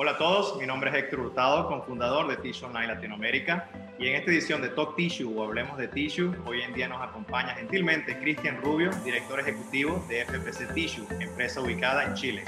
Hola 0.00 0.12
a 0.12 0.16
todos, 0.16 0.56
mi 0.56 0.64
nombre 0.64 0.90
es 0.90 0.96
Héctor 0.96 1.18
Hurtado, 1.18 1.66
cofundador 1.66 2.28
de 2.28 2.36
Tissue 2.36 2.68
Online 2.68 2.86
Latinoamérica 2.86 3.68
y 3.98 4.06
en 4.06 4.14
esta 4.14 4.30
edición 4.30 4.62
de 4.62 4.68
Talk 4.68 4.94
Tissue 4.94 5.26
o 5.36 5.42
Hablemos 5.42 5.76
de 5.76 5.88
Tissue, 5.88 6.36
hoy 6.46 6.62
en 6.62 6.72
día 6.72 6.86
nos 6.86 7.02
acompaña 7.02 7.56
gentilmente 7.56 8.16
Cristian 8.20 8.62
Rubio, 8.62 8.92
director 9.04 9.40
ejecutivo 9.40 10.06
de 10.08 10.24
FPC 10.24 10.72
Tissue, 10.72 11.04
empresa 11.18 11.60
ubicada 11.60 12.04
en 12.04 12.14
Chile. 12.14 12.44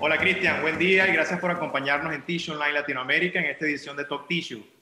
Hola 0.00 0.18
Cristian, 0.18 0.60
buen 0.60 0.76
día 0.76 1.06
y 1.08 1.12
gracias 1.12 1.38
por 1.38 1.52
acompañarnos 1.52 2.12
en 2.12 2.22
Tissue 2.22 2.52
Online 2.52 2.72
Latinoamérica 2.72 3.38
en 3.38 3.44
esta 3.44 3.64
edición 3.64 3.96
de 3.96 4.06
Talk 4.06 4.26
Tissue. 4.26 4.77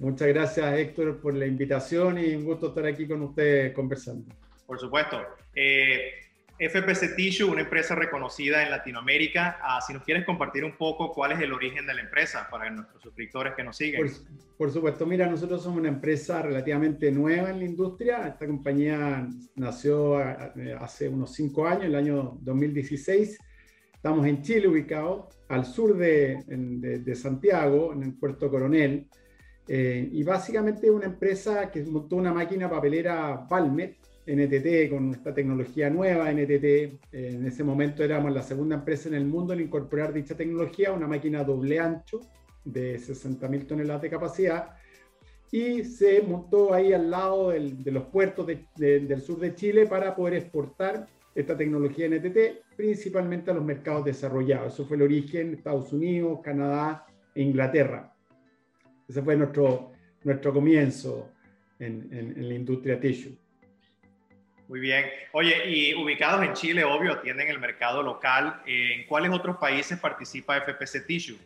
Muchas 0.00 0.28
gracias, 0.28 0.78
Héctor, 0.78 1.20
por 1.20 1.34
la 1.34 1.44
invitación 1.44 2.18
y 2.18 2.34
un 2.34 2.46
gusto 2.46 2.68
estar 2.68 2.86
aquí 2.86 3.06
con 3.06 3.20
usted 3.20 3.74
conversando. 3.74 4.34
Por 4.66 4.80
supuesto. 4.80 5.20
Eh, 5.54 6.12
FPC 6.58 7.16
Tissue, 7.16 7.50
una 7.50 7.60
empresa 7.60 7.94
reconocida 7.94 8.62
en 8.62 8.70
Latinoamérica. 8.70 9.58
Ah, 9.62 9.78
si 9.86 9.92
nos 9.92 10.02
quieres 10.02 10.24
compartir 10.24 10.64
un 10.64 10.78
poco 10.78 11.12
cuál 11.12 11.32
es 11.32 11.40
el 11.40 11.52
origen 11.52 11.86
de 11.86 11.92
la 11.92 12.00
empresa 12.00 12.48
para 12.50 12.70
nuestros 12.70 13.02
suscriptores 13.02 13.52
que 13.54 13.62
nos 13.62 13.76
siguen. 13.76 14.10
Por, 14.56 14.70
supuesto, 14.70 15.04
mira, 15.04 15.26
nosotros 15.26 15.62
somos 15.62 15.78
una 15.80 15.90
empresa 15.90 16.40
relativamente 16.40 17.12
nueva 17.12 17.50
en 17.50 17.58
la 17.58 17.64
industria. 17.66 18.26
Esta 18.26 18.46
compañía 18.46 19.28
nació 19.56 20.18
eh, 20.18 20.76
hace 20.80 21.10
unos 21.10 21.34
cinco 21.34 21.66
años, 21.66 21.84
el 21.84 21.94
año 21.94 22.38
2016. 22.40 23.38
Estamos 23.92 24.26
en 24.26 24.40
Chile, 24.40 24.66
ubicado 24.66 25.28
al 25.48 25.66
sur 25.66 25.94
de, 25.94 26.42
de 26.46 27.14
Santiago, 27.14 27.92
en 27.92 28.02
el 28.02 28.14
puerto 28.14 28.50
Coronel. 28.50 29.06
Eh, 29.68 30.08
y 30.12 30.22
básicamente 30.22 30.90
una 30.90 31.06
empresa 31.06 31.70
que 31.70 31.82
montó 31.84 32.16
una 32.16 32.32
máquina 32.32 32.68
papelera 32.68 33.46
Valmet, 33.48 33.96
NTT, 34.26 34.90
con 34.90 35.10
esta 35.10 35.34
tecnología 35.34 35.90
nueva, 35.90 36.30
NTT. 36.30 36.64
Eh, 36.64 36.98
en 37.12 37.46
ese 37.46 37.64
momento 37.64 38.04
éramos 38.04 38.32
la 38.32 38.42
segunda 38.42 38.76
empresa 38.76 39.08
en 39.08 39.14
el 39.14 39.26
mundo 39.26 39.52
en 39.52 39.60
incorporar 39.60 40.12
dicha 40.12 40.36
tecnología, 40.36 40.92
una 40.92 41.08
máquina 41.08 41.42
doble 41.44 41.78
ancho 41.78 42.20
de 42.64 42.98
60.000 42.98 43.66
toneladas 43.66 44.02
de 44.02 44.10
capacidad. 44.10 44.70
Y 45.50 45.82
se 45.84 46.22
montó 46.22 46.72
ahí 46.72 46.92
al 46.92 47.10
lado 47.10 47.50
de 47.50 47.90
los 47.90 48.04
puertos 48.04 48.46
del 48.76 49.20
sur 49.20 49.40
de 49.40 49.54
Chile 49.54 49.86
para 49.86 50.14
poder 50.14 50.34
exportar 50.34 51.08
esta 51.34 51.56
tecnología 51.56 52.08
NTT, 52.08 52.76
principalmente 52.76 53.50
a 53.50 53.54
los 53.54 53.64
mercados 53.64 54.04
desarrollados. 54.04 54.74
Eso 54.74 54.84
fue 54.84 54.96
el 54.96 55.02
origen, 55.02 55.54
Estados 55.54 55.92
Unidos, 55.92 56.38
Canadá 56.42 57.04
e 57.34 57.42
Inglaterra. 57.42 58.14
Ese 59.10 59.22
fue 59.22 59.36
nuestro, 59.36 59.90
nuestro 60.22 60.52
comienzo 60.52 61.32
en, 61.80 62.08
en, 62.12 62.48
la 62.48 62.54
industria 62.54 63.00
tissue. 63.00 63.36
Muy 64.68 64.78
bien. 64.78 65.06
Oye, 65.32 65.68
y 65.68 65.94
ubicados 65.96 66.44
en 66.44 66.52
Chile, 66.52 66.84
obvio, 66.84 67.18
tienen 67.18 67.48
el 67.48 67.58
mercado 67.58 68.04
local. 68.04 68.62
¿En 68.66 69.04
cuáles 69.08 69.32
otros 69.32 69.56
países 69.56 69.98
participa 69.98 70.60
FPC 70.60 71.04
Tissue? 71.08 71.38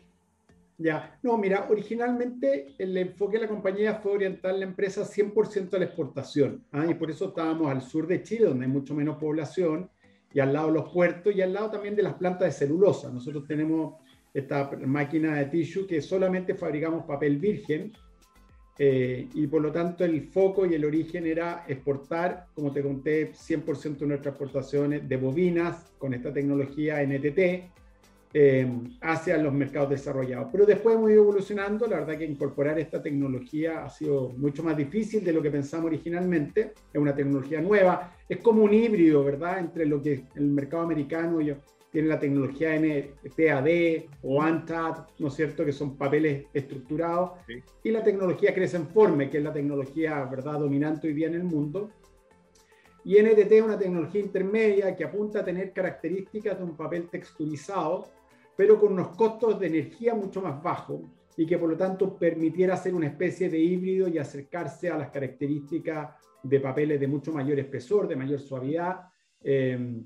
Ya, 0.77 1.17
no, 1.23 1.39
mira, 1.39 1.65
originalmente 1.67 2.75
el 2.77 2.95
enfoque 2.97 3.37
de 3.37 3.45
la 3.45 3.49
compañía 3.49 3.95
fue 3.95 4.11
orientar 4.11 4.53
la 4.53 4.65
empresa 4.65 5.01
100% 5.01 5.73
a 5.73 5.79
la 5.79 5.85
exportación. 5.85 6.63
¿ah? 6.71 6.85
Y 6.87 6.93
por 6.93 7.09
eso 7.09 7.29
estábamos 7.29 7.71
al 7.71 7.81
sur 7.81 8.05
de 8.05 8.21
Chile, 8.21 8.45
donde 8.45 8.65
hay 8.65 8.71
mucho 8.71 8.93
menos 8.93 9.17
población, 9.17 9.89
y 10.31 10.39
al 10.39 10.53
lado 10.53 10.67
de 10.67 10.73
los 10.73 10.93
puertos, 10.93 11.33
y 11.33 11.41
al 11.41 11.51
lado 11.51 11.71
también 11.71 11.95
de 11.95 12.03
las 12.03 12.13
plantas 12.13 12.45
de 12.45 12.51
celulosa. 12.51 13.09
Nosotros 13.09 13.47
tenemos 13.47 14.04
esta 14.35 14.69
máquina 14.85 15.37
de 15.37 15.45
tissue 15.45 15.87
que 15.87 16.01
solamente 16.01 16.55
fabricamos 16.55 17.05
papel 17.05 17.37
virgen 17.37 17.93
eh, 18.77 19.29
y 19.33 19.47
por 19.47 19.61
lo 19.61 19.71
tanto 19.71 20.03
el 20.03 20.27
foco 20.27 20.65
y 20.65 20.73
el 20.73 20.83
origen 20.83 21.25
era 21.25 21.63
exportar, 21.65 22.47
como 22.53 22.73
te 22.73 22.83
conté, 22.83 23.31
100% 23.31 23.99
de 23.99 24.07
nuestras 24.07 24.33
exportaciones 24.33 25.07
de 25.07 25.15
bobinas 25.15 25.93
con 25.97 26.13
esta 26.13 26.33
tecnología 26.33 27.01
NTT 27.01 27.39
eh, 28.37 28.69
hacia 28.99 29.37
los 29.37 29.53
mercados 29.53 29.91
desarrollados. 29.91 30.49
Pero 30.51 30.65
después 30.65 30.97
hemos 30.97 31.09
ido 31.09 31.21
evolucionando, 31.23 31.87
la 31.87 32.01
verdad 32.01 32.17
que 32.17 32.25
incorporar 32.25 32.77
esta 32.77 33.01
tecnología 33.01 33.85
ha 33.85 33.89
sido 33.89 34.33
mucho 34.35 34.61
más 34.61 34.75
difícil 34.75 35.23
de 35.23 35.31
lo 35.31 35.41
que 35.41 35.49
pensamos 35.49 35.85
originalmente, 35.85 36.73
es 36.91 36.99
una 36.99 37.15
tecnología 37.15 37.61
nueva, 37.61 38.13
es 38.27 38.39
como 38.39 38.63
un 38.63 38.73
híbrido, 38.73 39.23
¿verdad?, 39.23 39.59
entre 39.59 39.85
lo 39.85 40.01
que 40.01 40.25
el 40.35 40.47
mercado 40.47 40.83
americano 40.83 41.39
y 41.39 41.55
tiene 41.95 42.09
la 42.09 42.19
tecnología 42.19 42.75
NPAD 42.75 44.09
o 44.21 44.41
ANTAD, 44.41 45.07
¿no 45.19 45.29
es 45.29 45.33
cierto?, 45.33 45.63
que 45.63 45.71
son 45.71 45.95
papeles 45.95 46.45
estructurados, 46.53 47.39
y 47.81 47.89
la 47.89 48.03
tecnología 48.03 48.53
Crescenforme, 48.53 49.29
que 49.29 49.37
es 49.37 49.43
la 49.45 49.53
tecnología 49.53 50.25
verdad 50.25 50.59
dominante 50.59 51.07
hoy 51.07 51.13
día 51.13 51.27
en 51.27 51.35
el 51.35 51.45
mundo. 51.45 51.91
Y 53.05 53.15
NTT 53.17 53.49
es 53.49 53.61
una 53.61 53.79
tecnología 53.79 54.19
intermedia 54.19 54.93
que 54.93 55.05
apunta 55.05 55.39
a 55.39 55.45
tener 55.45 55.71
características 55.71 56.57
de 56.57 56.65
un 56.65 56.75
papel 56.75 57.07
texturizado, 57.07 58.09
pero 58.57 58.77
con 58.77 58.91
unos 58.91 59.15
costos 59.15 59.57
de 59.57 59.67
energía 59.67 60.13
mucho 60.15 60.41
más 60.41 60.61
bajos 60.61 60.99
y 61.37 61.45
que 61.45 61.57
por 61.57 61.69
lo 61.69 61.77
tanto 61.77 62.17
permitiera 62.17 62.73
hacer 62.73 62.93
una 62.93 63.07
especie 63.07 63.49
de 63.49 63.57
híbrido 63.57 64.09
y 64.09 64.17
acercarse 64.17 64.89
a 64.89 64.97
las 64.97 65.11
características 65.11 66.09
de 66.43 66.59
papeles 66.59 66.99
de 66.99 67.07
mucho 67.07 67.31
mayor 67.31 67.57
espesor, 67.57 68.05
de 68.05 68.17
mayor 68.17 68.41
suavidad. 68.41 68.99
Eh, 69.41 70.03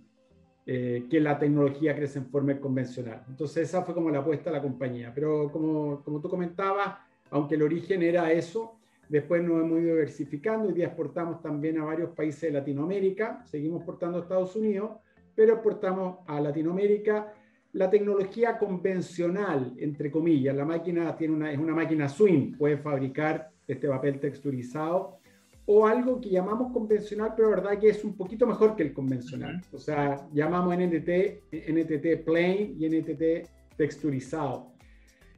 eh, 0.72 1.08
que 1.10 1.20
la 1.20 1.40
tecnología 1.40 1.96
crece 1.96 2.20
en 2.20 2.28
forma 2.28 2.56
convencional. 2.60 3.24
Entonces 3.28 3.68
esa 3.68 3.82
fue 3.82 3.96
como 3.96 4.12
la 4.12 4.20
apuesta 4.20 4.52
de 4.52 4.58
la 4.58 4.62
compañía. 4.62 5.12
Pero 5.16 5.52
como, 5.52 6.04
como 6.04 6.22
tú 6.22 6.30
comentabas, 6.30 6.96
aunque 7.32 7.56
el 7.56 7.64
origen 7.64 8.04
era 8.04 8.32
eso, 8.32 8.78
después 9.08 9.42
nos 9.42 9.64
hemos 9.64 9.80
ido 9.80 9.96
diversificando. 9.96 10.68
Hoy 10.68 10.76
día 10.76 10.86
exportamos 10.86 11.42
también 11.42 11.80
a 11.80 11.86
varios 11.86 12.12
países 12.12 12.42
de 12.42 12.52
Latinoamérica, 12.52 13.44
seguimos 13.48 13.80
exportando 13.80 14.20
a 14.20 14.22
Estados 14.22 14.56
Unidos, 14.56 14.92
pero 15.34 15.54
exportamos 15.54 16.20
a 16.28 16.40
Latinoamérica 16.40 17.34
la 17.74 17.90
tecnología 17.90 18.60
convencional, 18.60 19.74
entre 19.80 20.12
comillas. 20.12 20.56
La 20.56 20.66
máquina 20.66 21.18
tiene 21.18 21.34
una, 21.34 21.52
es 21.52 21.58
una 21.58 21.74
máquina 21.74 22.08
swing, 22.08 22.56
puede 22.56 22.78
fabricar 22.78 23.50
este 23.68 23.88
papel 23.88 24.20
texturizado 24.20 25.18
o 25.66 25.86
algo 25.86 26.20
que 26.20 26.30
llamamos 26.30 26.72
convencional, 26.72 27.34
pero 27.36 27.50
la 27.50 27.58
verdad 27.58 27.80
que 27.80 27.90
es 27.90 28.04
un 28.04 28.16
poquito 28.16 28.48
mejor 28.48 28.76
que 28.76 28.84
el 28.84 28.94
convencional. 28.94 29.62
O 29.72 29.78
sea, 29.78 30.28
llamamos 30.34 30.76
NTT, 30.76 31.44
NTT 31.52 32.26
plain 32.26 32.76
y 32.80 32.90
NTT 32.90 33.78
texturizado. 33.78 34.74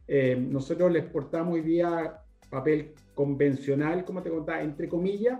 Eh, 0.07 0.35
nosotros 0.35 0.91
le 0.91 0.99
exportamos 0.99 1.55
hoy 1.55 1.61
día 1.61 2.17
papel 2.49 2.93
convencional, 3.13 4.03
como 4.03 4.21
te 4.21 4.29
contaba, 4.29 4.61
entre 4.61 4.89
comillas, 4.89 5.39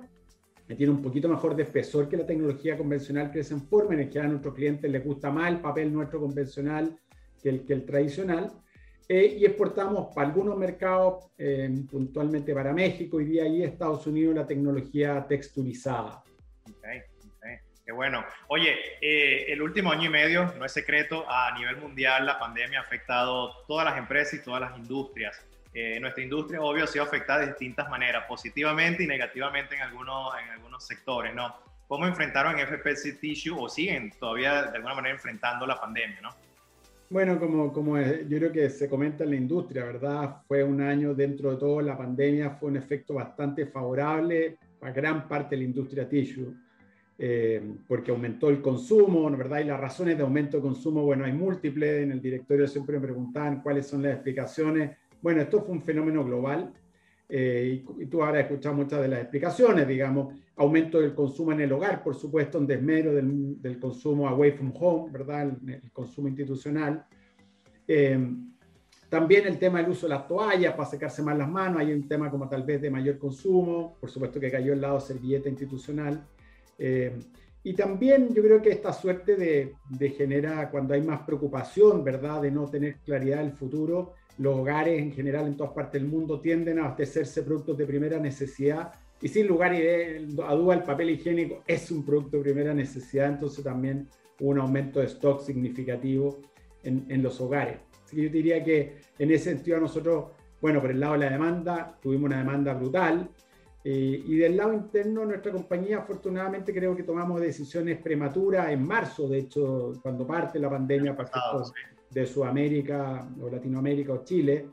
que 0.67 0.75
tiene 0.75 0.93
un 0.93 1.01
poquito 1.01 1.27
mejor 1.27 1.55
de 1.55 1.63
espesor 1.63 2.07
que 2.07 2.15
la 2.15 2.25
tecnología 2.25 2.77
convencional 2.77 3.31
que 3.31 3.43
se 3.43 3.57
forma, 3.57 3.93
en 3.93 4.01
el 4.01 4.09
que 4.09 4.19
a 4.19 4.27
nuestros 4.27 4.53
clientes 4.53 4.89
les 4.89 5.03
gusta 5.03 5.29
más 5.29 5.51
el 5.51 5.59
papel 5.59 5.91
nuestro 5.91 6.21
convencional 6.21 6.97
que 7.41 7.49
el, 7.49 7.65
que 7.65 7.73
el 7.73 7.85
tradicional. 7.85 8.51
Eh, 9.13 9.39
y 9.39 9.45
exportamos 9.45 10.15
para 10.15 10.29
algunos 10.29 10.57
mercados, 10.57 11.25
eh, 11.37 11.69
puntualmente 11.91 12.53
para 12.53 12.71
México, 12.71 13.19
y 13.19 13.25
de 13.25 13.41
ahí 13.41 13.61
Estados 13.61 14.07
Unidos 14.07 14.33
la 14.33 14.47
tecnología 14.47 15.25
texturizada. 15.27 16.23
Okay, 16.77 17.01
Qué 17.85 17.91
bueno. 17.91 18.23
Oye, 18.47 18.73
eh, 19.01 19.51
el 19.51 19.61
último 19.61 19.91
año 19.91 20.05
y 20.05 20.09
medio, 20.09 20.53
no 20.57 20.63
es 20.63 20.71
secreto, 20.71 21.25
a 21.29 21.53
nivel 21.59 21.75
mundial 21.75 22.25
la 22.25 22.39
pandemia 22.39 22.79
ha 22.79 22.83
afectado 22.83 23.65
todas 23.67 23.83
las 23.83 23.97
empresas 23.97 24.35
y 24.35 24.43
todas 24.45 24.61
las 24.61 24.77
industrias. 24.77 25.45
nuestra 25.99 26.23
industria, 26.23 26.61
obvio, 26.61 26.85
ha 26.85 26.87
sido 26.87 27.03
afectada 27.03 27.41
de 27.41 27.47
distintas 27.47 27.89
maneras, 27.89 28.23
positivamente 28.29 29.03
y 29.03 29.07
negativamente 29.07 29.75
en 29.75 29.81
algunos, 29.81 30.33
en 30.41 30.51
algunos 30.51 30.87
sectores, 30.87 31.35
¿no? 31.35 31.53
¿Cómo 31.89 32.07
enfrentaron 32.07 32.57
FPC 32.57 33.19
Tissue 33.19 33.57
o 33.59 33.67
siguen 33.67 34.09
todavía 34.11 34.63
de 34.63 34.77
alguna 34.77 34.95
manera 34.95 35.15
enfrentando 35.15 35.67
la 35.67 35.77
pandemia, 35.81 36.21
¿no? 36.21 36.33
Bueno, 37.11 37.37
como, 37.37 37.73
como 37.73 37.99
yo 37.99 38.37
creo 38.37 38.53
que 38.53 38.69
se 38.69 38.87
comenta 38.87 39.25
en 39.25 39.31
la 39.31 39.35
industria, 39.35 39.83
¿verdad? 39.83 40.37
Fue 40.47 40.63
un 40.63 40.79
año 40.79 41.13
dentro 41.13 41.51
de 41.51 41.57
todo, 41.57 41.81
la 41.81 41.97
pandemia 41.97 42.51
fue 42.51 42.69
un 42.69 42.77
efecto 42.77 43.15
bastante 43.15 43.65
favorable 43.65 44.57
para 44.79 44.93
gran 44.93 45.27
parte 45.27 45.55
de 45.55 45.61
la 45.61 45.67
industria 45.67 46.07
tissue, 46.07 46.55
eh, 47.19 47.61
porque 47.85 48.11
aumentó 48.11 48.49
el 48.49 48.61
consumo, 48.61 49.29
¿verdad? 49.29 49.59
Y 49.59 49.65
las 49.65 49.81
razones 49.81 50.15
de 50.15 50.23
aumento 50.23 50.55
de 50.55 50.63
consumo, 50.63 51.03
bueno, 51.03 51.25
hay 51.25 51.33
múltiples, 51.33 52.01
en 52.01 52.13
el 52.13 52.21
directorio 52.21 52.65
siempre 52.65 52.97
me 52.97 53.03
preguntaban 53.03 53.61
cuáles 53.61 53.87
son 53.87 54.03
las 54.03 54.13
explicaciones. 54.13 54.91
Bueno, 55.21 55.41
esto 55.41 55.59
fue 55.63 55.75
un 55.75 55.81
fenómeno 55.81 56.23
global, 56.23 56.71
eh, 57.33 57.85
y, 57.97 58.05
tú 58.07 58.21
ahora 58.21 58.41
escuchado 58.41 58.75
muchas 58.75 59.01
de 59.01 59.07
las 59.07 59.21
explicaciones, 59.21 59.87
digamos, 59.87 60.35
aumento 60.57 60.99
del 60.99 61.15
consumo 61.15 61.53
en 61.53 61.61
el 61.61 61.71
hogar, 61.71 62.03
por 62.03 62.13
supuesto, 62.13 62.57
un 62.57 62.67
desmero 62.67 63.13
del, 63.13 63.61
del 63.61 63.79
consumo 63.79 64.27
away 64.27 64.51
from 64.51 64.73
home, 64.77 65.09
¿verdad? 65.13 65.43
El, 65.65 65.89
consumo 65.93 66.27
institucional. 66.27 67.05
Eh, 67.87 68.19
también 69.07 69.47
el 69.47 69.57
tema 69.57 69.81
del 69.81 69.91
uso 69.91 70.07
de 70.07 70.13
las 70.13 70.27
toallas 70.27 70.73
para 70.73 70.89
secarse 70.89 71.23
más 71.23 71.37
las 71.37 71.49
manos, 71.49 71.79
hay 71.79 71.93
un 71.93 72.05
tema 72.05 72.29
como 72.29 72.49
tal 72.49 72.63
vez 72.63 72.81
de 72.81 72.89
mayor 72.89 73.17
consumo, 73.17 73.95
por 74.01 74.09
supuesto 74.09 74.37
que 74.37 74.51
cayó 74.51 74.73
el 74.73 74.81
lado 74.81 74.99
servilleta 74.99 75.47
institucional. 75.47 76.27
Eh, 76.77 77.17
y 77.63 77.73
también 77.73 78.33
yo 78.33 78.41
creo 78.41 78.61
que 78.61 78.69
esta 78.69 78.91
suerte 78.91 79.35
de, 79.35 79.75
de 79.89 80.09
genera, 80.09 80.69
cuando 80.71 80.93
hay 80.93 81.01
más 81.01 81.21
preocupación, 81.21 82.03
¿verdad?, 82.03 82.41
de 82.41 82.51
no 82.51 82.65
tener 82.65 82.97
claridad 83.05 83.39
del 83.39 83.51
futuro, 83.51 84.13
los 84.37 84.57
hogares 84.57 84.99
en 84.99 85.11
general 85.11 85.45
en 85.47 85.55
todas 85.55 85.73
partes 85.73 86.01
del 86.01 86.09
mundo 86.09 86.39
tienden 86.39 86.79
a 86.79 86.85
abastecerse 86.85 87.43
productos 87.43 87.77
de 87.77 87.85
primera 87.85 88.17
necesidad 88.17 88.91
y 89.21 89.27
sin 89.27 89.45
lugar 89.45 89.73
a 89.73 90.55
duda 90.55 90.73
el 90.73 90.83
papel 90.83 91.11
higiénico 91.11 91.63
es 91.67 91.91
un 91.91 92.03
producto 92.03 92.37
de 92.37 92.43
primera 92.43 92.73
necesidad, 92.73 93.29
entonces 93.29 93.63
también 93.63 94.07
hubo 94.39 94.49
un 94.49 94.59
aumento 94.59 94.99
de 94.99 95.05
stock 95.05 95.41
significativo 95.41 96.41
en, 96.83 97.05
en 97.09 97.21
los 97.21 97.39
hogares. 97.39 97.77
Así 98.03 98.15
que 98.15 98.23
yo 98.23 98.29
diría 98.29 98.63
que 98.63 98.97
en 99.19 99.29
ese 99.29 99.51
sentido 99.51 99.79
nosotros, 99.79 100.31
bueno, 100.59 100.81
por 100.81 100.89
el 100.89 100.99
lado 100.99 101.13
de 101.13 101.19
la 101.19 101.29
demanda, 101.29 101.99
tuvimos 102.01 102.25
una 102.25 102.39
demanda 102.39 102.73
brutal, 102.73 103.29
eh, 103.83 104.23
y 104.25 104.35
del 104.37 104.57
lado 104.57 104.73
interno, 104.73 105.25
nuestra 105.25 105.51
compañía, 105.51 105.99
afortunadamente, 105.99 106.73
creo 106.73 106.95
que 106.95 107.03
tomamos 107.03 107.41
decisiones 107.41 107.99
prematuras 107.99 108.69
en 108.69 108.85
marzo, 108.85 109.27
de 109.27 109.39
hecho, 109.39 109.93
cuando 110.03 110.27
parte 110.27 110.59
la 110.59 110.69
pandemia 110.69 111.15
de 112.09 112.25
Sudamérica 112.27 113.27
o 113.41 113.49
Latinoamérica 113.49 114.13
o 114.13 114.23
Chile, 114.23 114.67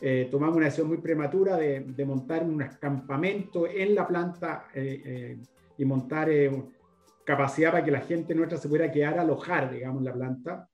eh, 0.00 0.28
tomamos 0.30 0.56
una 0.56 0.64
decisión 0.66 0.88
muy 0.88 0.96
prematura 0.98 1.58
de, 1.58 2.04
montar 2.06 2.42
un 2.42 2.58
campamento 2.80 3.66
en 3.66 3.94
la 3.94 4.06
planta 4.06 4.68
eh, 4.72 5.38
y 5.76 5.84
montar 5.84 6.30
capacidad 7.24 7.72
para 7.72 7.84
que 7.84 7.90
la 7.90 8.00
gente 8.00 8.34
nuestra 8.34 8.56
se 8.56 8.68
pudiera 8.68 8.90
quedar 8.90 9.18
a 9.18 9.22
alojar, 9.22 9.70
digamos, 9.70 9.98
en 9.98 10.04
la 10.06 10.14
planta. 10.14 10.68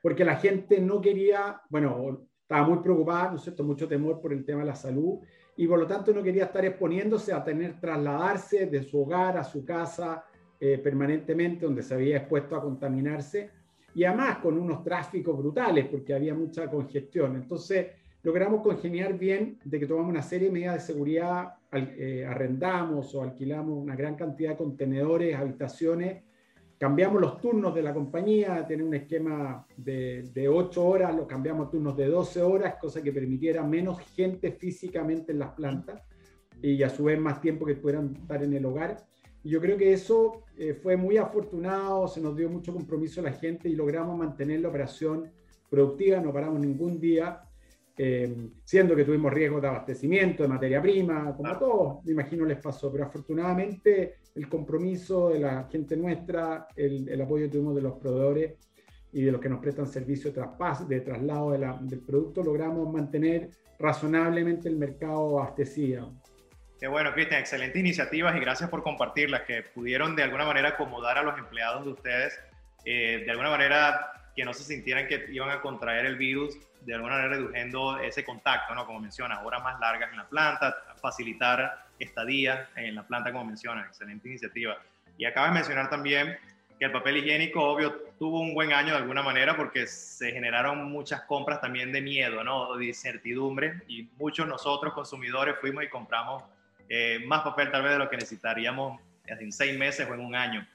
Porque 0.00 0.24
la 0.24 0.36
gente 0.36 0.80
no 0.80 1.00
quería, 1.00 1.60
bueno, 1.68 2.28
estaba 2.42 2.68
muy 2.68 2.78
preocupada, 2.78 3.30
¿no 3.30 3.36
es 3.36 3.42
cierto? 3.42 3.64
Mucho 3.64 3.88
temor 3.88 4.20
por 4.20 4.32
el 4.32 4.44
tema 4.44 4.60
de 4.60 4.66
la 4.66 4.76
salud 4.76 5.18
y 5.58 5.66
por 5.66 5.80
lo 5.80 5.86
tanto 5.88 6.14
no 6.14 6.22
quería 6.22 6.44
estar 6.44 6.64
exponiéndose 6.64 7.32
a 7.32 7.42
tener 7.42 7.80
trasladarse 7.80 8.66
de 8.66 8.80
su 8.84 9.02
hogar 9.02 9.36
a 9.36 9.42
su 9.42 9.64
casa 9.64 10.24
eh, 10.60 10.78
permanentemente, 10.78 11.66
donde 11.66 11.82
se 11.82 11.94
había 11.94 12.18
expuesto 12.18 12.54
a 12.54 12.62
contaminarse, 12.62 13.50
y 13.92 14.04
además 14.04 14.38
con 14.38 14.56
unos 14.56 14.84
tráficos 14.84 15.36
brutales, 15.36 15.86
porque 15.86 16.14
había 16.14 16.32
mucha 16.32 16.70
congestión. 16.70 17.34
Entonces 17.34 17.88
logramos 18.22 18.62
congeniar 18.62 19.18
bien 19.18 19.58
de 19.64 19.80
que 19.80 19.86
tomamos 19.86 20.10
una 20.10 20.22
serie 20.22 20.46
de 20.46 20.54
medidas 20.54 20.74
de 20.74 20.92
seguridad, 20.92 21.54
eh, 21.72 22.24
arrendamos 22.24 23.12
o 23.16 23.22
alquilamos 23.24 23.82
una 23.82 23.96
gran 23.96 24.14
cantidad 24.14 24.50
de 24.50 24.56
contenedores, 24.58 25.34
habitaciones, 25.34 26.22
cambiamos 26.78 27.20
los 27.20 27.40
turnos 27.40 27.74
de 27.74 27.82
la 27.82 27.92
compañía, 27.92 28.66
tener 28.66 28.86
un 28.86 28.94
esquema 28.94 29.66
de, 29.76 30.22
de 30.32 30.48
8 30.48 30.86
horas, 30.86 31.14
lo 31.14 31.26
cambiamos 31.26 31.66
a 31.66 31.70
turnos 31.70 31.96
de 31.96 32.06
12 32.06 32.40
horas, 32.42 32.76
cosa 32.80 33.02
que 33.02 33.12
permitiera 33.12 33.64
menos 33.64 34.00
gente 34.14 34.52
físicamente 34.52 35.32
en 35.32 35.40
las 35.40 35.50
plantas 35.54 36.02
y 36.62 36.82
a 36.82 36.88
su 36.88 37.04
vez 37.04 37.18
más 37.18 37.40
tiempo 37.40 37.66
que 37.66 37.74
pudieran 37.74 38.16
estar 38.16 38.42
en 38.42 38.52
el 38.52 38.64
hogar. 38.64 38.96
Y 39.42 39.50
yo 39.50 39.60
creo 39.60 39.76
que 39.76 39.92
eso 39.92 40.44
eh, 40.56 40.74
fue 40.74 40.96
muy 40.96 41.16
afortunado, 41.16 42.08
se 42.08 42.20
nos 42.20 42.36
dio 42.36 42.48
mucho 42.48 42.72
compromiso 42.72 43.20
a 43.20 43.24
la 43.24 43.32
gente 43.32 43.68
y 43.68 43.74
logramos 43.74 44.16
mantener 44.16 44.60
la 44.60 44.68
operación 44.68 45.30
productiva, 45.68 46.20
no 46.20 46.32
paramos 46.32 46.60
ningún 46.60 46.98
día, 46.98 47.42
eh, 47.96 48.50
siendo 48.64 48.94
que 48.94 49.04
tuvimos 49.04 49.32
riesgos 49.32 49.60
de 49.60 49.68
abastecimiento 49.68 50.42
de 50.42 50.48
materia 50.48 50.80
prima, 50.80 51.34
como 51.36 51.48
a 51.48 51.58
todos, 51.58 52.04
me 52.04 52.12
imagino 52.12 52.44
les 52.44 52.58
pasó, 52.58 52.90
pero 52.92 53.04
afortunadamente 53.04 54.18
el 54.38 54.48
compromiso 54.48 55.30
de 55.30 55.40
la 55.40 55.64
gente 55.64 55.96
nuestra, 55.96 56.68
el, 56.76 57.08
el, 57.08 57.20
apoyo 57.20 57.46
que 57.46 57.52
tuvimos 57.52 57.74
de 57.74 57.82
los 57.82 57.94
proveedores 57.94 58.52
y 59.12 59.22
de 59.22 59.32
los 59.32 59.40
que 59.40 59.48
nos 59.48 59.60
prestan 59.60 59.88
servicio 59.88 60.30
de, 60.30 61.00
traslado 61.00 61.50
de 61.50 61.58
la, 61.58 61.76
del 61.80 61.98
producto, 61.98 62.44
logramos 62.44 62.92
mantener 62.92 63.50
razonablemente 63.80 64.68
el 64.68 64.76
mercado 64.76 65.40
abastecido. 65.40 66.14
Qué 66.78 66.86
bueno, 66.86 67.12
Cristian, 67.12 67.40
excelentes 67.40 67.80
iniciativas 67.80 68.36
y 68.36 68.38
gracias 68.38 68.70
por 68.70 68.84
compartirlas, 68.84 69.42
que 69.42 69.64
pudieron 69.74 70.14
de 70.14 70.22
alguna 70.22 70.44
manera 70.44 70.68
acomodar 70.68 71.18
a 71.18 71.24
los 71.24 71.36
empleados 71.36 71.84
de 71.84 71.90
ustedes, 71.90 72.38
eh, 72.84 73.22
de 73.24 73.30
alguna 73.32 73.50
manera 73.50 74.12
que 74.36 74.44
no 74.44 74.54
se 74.54 74.62
sintieran 74.62 75.08
que 75.08 75.26
iban 75.30 75.50
a 75.50 75.60
contraer 75.60 76.06
el 76.06 76.16
virus, 76.16 76.56
de 76.82 76.94
alguna 76.94 77.14
manera 77.14 77.34
reduciendo 77.34 77.98
ese 77.98 78.24
contacto, 78.24 78.72
¿no? 78.76 78.86
Como 78.86 79.00
mencionas, 79.00 79.44
horas 79.44 79.64
más 79.64 79.80
largas 79.80 80.12
en 80.12 80.18
la 80.18 80.28
planta, 80.28 80.76
facilitar 80.98 81.86
estadía 81.98 82.68
en 82.76 82.94
la 82.94 83.06
planta, 83.06 83.32
como 83.32 83.44
mencionas, 83.44 83.86
excelente 83.86 84.28
iniciativa. 84.28 84.78
Y 85.16 85.24
acabas 85.24 85.50
de 85.50 85.54
mencionar 85.54 85.90
también 85.90 86.38
que 86.78 86.84
el 86.84 86.92
papel 86.92 87.16
higiénico, 87.16 87.62
obvio, 87.62 87.92
tuvo 88.18 88.40
un 88.40 88.54
buen 88.54 88.72
año 88.72 88.92
de 88.92 88.98
alguna 88.98 89.22
manera 89.22 89.56
porque 89.56 89.86
se 89.86 90.30
generaron 90.32 90.90
muchas 90.90 91.22
compras 91.22 91.60
también 91.60 91.92
de 91.92 92.00
miedo, 92.00 92.44
¿no? 92.44 92.76
De 92.76 92.86
incertidumbre 92.86 93.82
y 93.88 94.08
muchos 94.16 94.46
nosotros 94.46 94.92
consumidores 94.92 95.56
fuimos 95.60 95.84
y 95.84 95.88
compramos 95.88 96.44
eh, 96.88 97.20
más 97.26 97.42
papel 97.42 97.70
tal 97.70 97.82
vez 97.82 97.92
de 97.92 97.98
lo 97.98 98.08
que 98.08 98.16
necesitaríamos 98.16 99.00
en 99.26 99.52
seis 99.52 99.76
meses 99.76 100.08
o 100.08 100.14
en 100.14 100.20
un 100.20 100.34
año. 100.34 100.66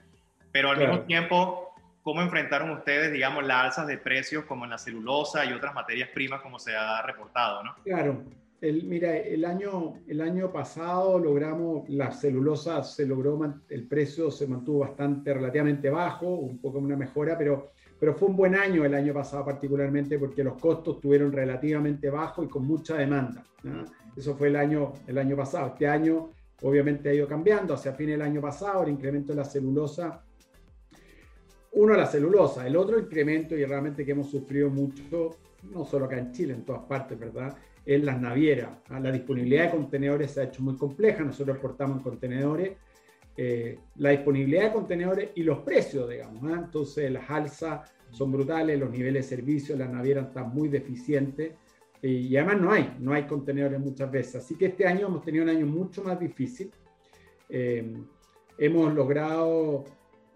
Pero 0.51 0.71
al 0.71 0.77
mismo 0.77 0.99
tiempo, 1.01 1.73
¿cómo 2.03 2.21
enfrentaron 2.21 2.69
ustedes, 2.71 3.11
digamos, 3.11 3.43
las 3.43 3.63
alzas 3.63 3.87
de 3.87 3.97
precios 3.97 4.45
como 4.45 4.65
en 4.65 4.71
la 4.71 4.77
celulosa 4.77 5.45
y 5.45 5.53
otras 5.53 5.73
materias 5.73 6.09
primas 6.09 6.41
como 6.41 6.59
se 6.59 6.75
ha 6.75 7.01
reportado, 7.01 7.63
¿no? 7.63 7.75
Claro, 7.83 8.23
mira, 8.71 9.17
el 9.17 9.43
año, 9.45 9.95
el 10.07 10.21
año 10.21 10.51
pasado 10.51 11.19
logramos, 11.19 11.87
la 11.89 12.11
celulosa 12.11 12.83
se 12.83 13.05
logró, 13.05 13.39
el 13.69 13.87
precio 13.87 14.31
se 14.31 14.47
mantuvo 14.47 14.79
bastante 14.79 15.33
relativamente 15.33 15.89
bajo, 15.89 16.27
un 16.27 16.59
poco 16.59 16.79
una 16.79 16.95
mejora, 16.95 17.37
pero, 17.37 17.71
pero 17.99 18.13
fue 18.13 18.29
un 18.29 18.37
buen 18.37 18.55
año 18.55 18.85
el 18.85 18.93
año 18.93 19.13
pasado 19.13 19.45
particularmente 19.45 20.17
porque 20.17 20.43
los 20.43 20.57
costos 20.59 20.95
estuvieron 20.95 21.31
relativamente 21.31 22.09
bajos 22.09 22.45
y 22.45 22.49
con 22.49 22.65
mucha 22.65 22.95
demanda. 22.95 23.43
Eso 24.15 24.35
fue 24.35 24.47
el 24.47 24.55
año, 24.55 24.93
el 25.07 25.17
año 25.17 25.35
pasado. 25.35 25.67
Este 25.67 25.87
año 25.87 26.29
obviamente 26.61 27.09
ha 27.09 27.13
ido 27.13 27.27
cambiando, 27.27 27.73
hacia 27.73 27.93
fin 27.93 28.07
del 28.07 28.21
año 28.21 28.39
pasado 28.39 28.83
el 28.83 28.89
incremento 28.89 29.33
de 29.33 29.37
la 29.37 29.45
celulosa 29.45 30.23
uno 31.73 31.95
la 31.95 32.05
celulosa, 32.05 32.67
el 32.67 32.75
otro 32.75 32.99
incremento 32.99 33.55
y 33.55 33.65
realmente 33.65 34.05
que 34.05 34.11
hemos 34.11 34.29
sufrido 34.29 34.69
mucho, 34.69 35.31
no 35.71 35.85
solo 35.85 36.05
acá 36.05 36.17
en 36.17 36.31
Chile, 36.31 36.53
en 36.53 36.63
todas 36.63 36.83
partes, 36.83 37.17
¿verdad? 37.17 37.55
en 37.85 38.05
las 38.05 38.19
navieras. 38.19 38.69
Ah, 38.89 38.99
la 38.99 39.11
disponibilidad 39.11 39.65
de 39.65 39.71
contenedores 39.71 40.31
se 40.31 40.41
ha 40.41 40.43
hecho 40.45 40.61
muy 40.63 40.75
compleja, 40.75 41.23
nosotros 41.23 41.55
exportamos 41.55 42.01
contenedores, 42.01 42.77
eh, 43.35 43.79
la 43.95 44.11
disponibilidad 44.11 44.65
de 44.65 44.71
contenedores 44.71 45.29
y 45.35 45.43
los 45.43 45.59
precios, 45.59 46.09
digamos. 46.09 46.43
¿ah? 46.51 46.61
Entonces 46.65 47.11
las 47.11 47.29
alzas 47.29 47.91
son 48.11 48.31
brutales, 48.31 48.79
los 48.79 48.91
niveles 48.91 49.29
de 49.29 49.37
servicio, 49.37 49.75
las 49.75 49.89
navieras 49.89 50.27
están 50.27 50.49
muy 50.53 50.69
deficientes 50.69 51.53
y 52.01 52.35
además 52.35 52.61
no 52.61 52.71
hay, 52.71 52.97
no 52.99 53.13
hay 53.13 53.23
contenedores 53.23 53.79
muchas 53.79 54.11
veces. 54.11 54.35
Así 54.35 54.55
que 54.55 54.67
este 54.67 54.85
año 54.85 55.07
hemos 55.07 55.23
tenido 55.23 55.45
un 55.45 55.49
año 55.49 55.65
mucho 55.65 56.03
más 56.03 56.19
difícil. 56.19 56.69
Eh, 57.49 57.93
hemos 58.57 58.93
logrado 58.93 59.85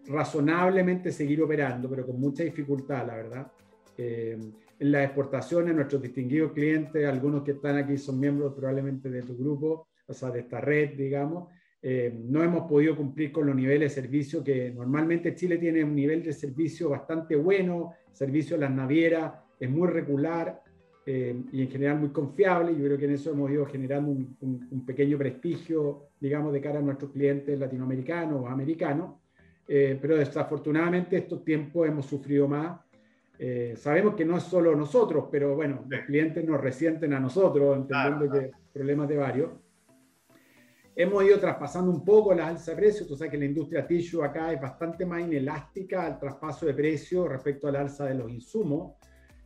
razonablemente 0.07 1.11
seguir 1.11 1.41
operando, 1.41 1.89
pero 1.89 2.05
con 2.05 2.19
mucha 2.19 2.43
dificultad, 2.43 3.05
la 3.05 3.15
verdad. 3.15 3.51
Eh, 3.97 4.37
en 4.79 4.91
las 4.91 5.05
exportaciones, 5.05 5.75
nuestros 5.75 6.01
distinguidos 6.01 6.51
clientes, 6.51 7.05
algunos 7.05 7.43
que 7.43 7.51
están 7.51 7.77
aquí 7.77 7.97
son 7.97 8.19
miembros 8.19 8.53
probablemente 8.53 9.09
de 9.09 9.23
tu 9.23 9.35
grupo, 9.37 9.87
o 10.05 10.13
sea, 10.13 10.29
de 10.31 10.41
esta 10.41 10.61
red, 10.61 10.95
digamos, 10.95 11.49
eh, 11.81 12.13
no 12.25 12.43
hemos 12.43 12.67
podido 12.67 12.95
cumplir 12.95 13.31
con 13.31 13.45
los 13.45 13.55
niveles 13.55 13.95
de 13.95 14.01
servicio 14.01 14.43
que 14.43 14.71
normalmente 14.71 15.35
Chile 15.35 15.57
tiene 15.57 15.83
un 15.83 15.95
nivel 15.95 16.23
de 16.23 16.33
servicio 16.33 16.89
bastante 16.89 17.35
bueno, 17.35 17.93
servicio 18.11 18.55
a 18.55 18.59
las 18.59 18.71
navieras 18.71 19.33
es 19.59 19.69
muy 19.69 19.87
regular 19.87 20.63
eh, 21.05 21.35
y 21.51 21.61
en 21.61 21.69
general 21.69 21.99
muy 21.99 22.09
confiable. 22.09 22.73
Yo 22.75 22.83
creo 22.83 22.97
que 22.97 23.05
en 23.05 23.13
eso 23.13 23.31
hemos 23.31 23.49
ido 23.51 23.65
generando 23.65 24.11
un, 24.11 24.85
pequeño 24.85 25.17
prestigio, 25.17 26.09
digamos, 26.19 26.51
de 26.53 26.61
cara 26.61 26.79
a 26.79 26.81
nuestros 26.81 27.11
clientes 27.11 27.57
latinoamericanos 27.59 28.41
o 28.41 28.47
americanos. 28.47 29.15
Eh, 29.67 29.97
pero 30.01 30.17
desafortunadamente 30.17 31.17
estos 31.17 31.43
tiempos 31.43 31.87
hemos 31.87 32.05
sufrido 32.05 32.47
más 32.47 32.79
eh, 33.39 33.75
sabemos 33.77 34.15
que 34.15 34.25
no 34.25 34.37
es 34.37 34.43
solo 34.43 34.75
nosotros, 34.75 35.25
pero 35.31 35.55
bueno, 35.55 35.85
los 35.87 36.01
clientes 36.05 36.43
nos 36.43 36.59
resienten 36.59 37.13
a 37.13 37.19
nosotros, 37.19 37.77
entendiendo 37.77 38.31
que 38.31 38.51
problemas 38.73 39.07
de 39.07 39.17
varios. 39.17 39.51
Hemos 40.95 41.23
ido 41.23 41.39
traspasando 41.39 41.91
un 41.91 42.03
poco 42.03 42.33
la 42.33 42.47
alza 42.47 42.71
de 42.71 42.77
precios, 42.77 43.07
tú 43.07 43.15
sabes 43.15 43.31
que 43.31 43.37
la 43.37 43.45
industria 43.45 43.85
tissue 43.85 44.23
acá 44.23 44.51
es 44.51 44.59
bastante 44.59 45.05
más 45.05 45.21
inelástica 45.21 46.07
al 46.07 46.17
traspaso 46.17 46.65
de 46.65 46.73
precios 46.73 47.29
respecto 47.29 47.67
al 47.67 47.75
alza 47.75 48.05
de 48.05 48.15
los 48.15 48.31
insumos. 48.31 48.93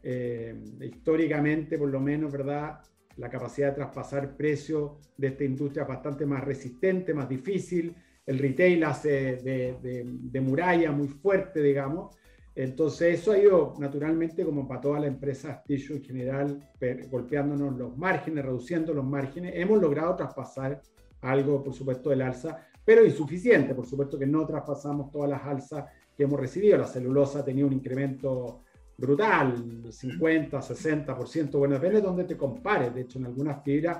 Eh, 0.01 0.55
históricamente, 0.79 1.77
por 1.77 1.89
lo 1.89 1.99
menos, 1.99 2.31
¿verdad? 2.31 2.79
La 3.17 3.29
capacidad 3.29 3.69
de 3.69 3.75
traspasar 3.75 4.37
precios 4.37 4.93
de 5.17 5.27
esta 5.27 5.43
industria 5.43 5.83
es 5.83 5.89
bastante 5.89 6.25
más 6.25 6.41
resistente, 6.41 7.13
más 7.13 7.27
difícil. 7.27 7.93
El 8.25 8.39
retail 8.39 8.83
hace 8.85 9.09
de, 9.35 9.77
de, 9.81 10.05
de 10.05 10.41
muralla 10.41 10.93
muy 10.93 11.09
fuerte, 11.09 11.61
digamos. 11.61 12.15
Entonces 12.53 13.19
eso 13.19 13.31
ha 13.31 13.37
ido 13.37 13.73
naturalmente 13.79 14.43
como 14.43 14.67
para 14.67 14.81
toda 14.81 14.99
la 14.99 15.07
empresa 15.07 15.63
tissue 15.65 15.95
en 15.95 16.03
general, 16.03 16.69
golpeándonos 17.09 17.77
los 17.77 17.97
márgenes, 17.97 18.43
reduciendo 18.43 18.93
los 18.93 19.05
márgenes. 19.05 19.53
Hemos 19.55 19.81
logrado 19.81 20.15
traspasar 20.15 20.81
algo, 21.21 21.63
por 21.63 21.73
supuesto, 21.73 22.09
del 22.09 22.21
alza, 22.23 22.67
pero 22.83 23.05
insuficiente. 23.05 23.73
Por 23.73 23.85
supuesto 23.85 24.19
que 24.19 24.25
no 24.25 24.45
traspasamos 24.45 25.11
todas 25.11 25.29
las 25.29 25.43
alzas 25.43 25.85
que 26.15 26.23
hemos 26.23 26.39
recibido. 26.39 26.77
La 26.77 26.87
celulosa 26.87 27.39
ha 27.39 27.45
tenido 27.45 27.67
un 27.67 27.73
incremento 27.73 28.63
brutal, 28.97 29.89
50, 29.89 30.59
60%. 30.59 31.51
Bueno, 31.57 31.75
depende 31.75 32.01
de 32.01 32.05
dónde 32.05 32.25
te 32.25 32.35
compares. 32.35 32.93
De 32.93 33.01
hecho, 33.01 33.17
en 33.17 33.25
algunas 33.25 33.63
fibras 33.63 33.99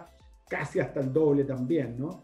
casi 0.50 0.80
hasta 0.82 1.00
el 1.00 1.14
doble 1.14 1.46
también, 1.46 1.98
¿no? 1.98 2.24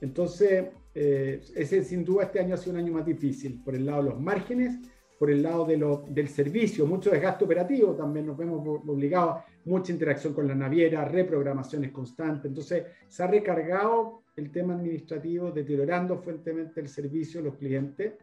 Entonces, 0.00 0.66
eh, 0.94 1.40
ese 1.54 1.84
sin 1.84 2.04
duda 2.04 2.24
este 2.24 2.40
año 2.40 2.54
ha 2.54 2.58
sido 2.58 2.72
un 2.72 2.80
año 2.80 2.92
más 2.92 3.06
difícil 3.06 3.62
por 3.62 3.76
el 3.76 3.86
lado 3.86 4.02
de 4.02 4.10
los 4.10 4.20
márgenes 4.20 4.80
por 5.18 5.30
el 5.30 5.42
lado 5.42 5.64
de 5.64 5.76
lo, 5.76 6.04
del 6.08 6.28
servicio, 6.28 6.86
mucho 6.86 7.10
desgaste 7.10 7.44
operativo, 7.44 7.94
también 7.94 8.26
nos 8.26 8.36
vemos 8.36 8.62
obligados, 8.86 9.42
mucha 9.64 9.92
interacción 9.92 10.32
con 10.32 10.46
la 10.46 10.54
naviera, 10.54 11.04
reprogramaciones 11.04 11.90
constantes, 11.90 12.46
entonces 12.46 12.84
se 13.08 13.22
ha 13.22 13.26
recargado 13.26 14.22
el 14.36 14.52
tema 14.52 14.74
administrativo, 14.74 15.50
deteriorando 15.50 16.18
fuertemente 16.18 16.80
el 16.80 16.88
servicio 16.88 17.40
a 17.40 17.44
los 17.44 17.56
clientes 17.56 18.14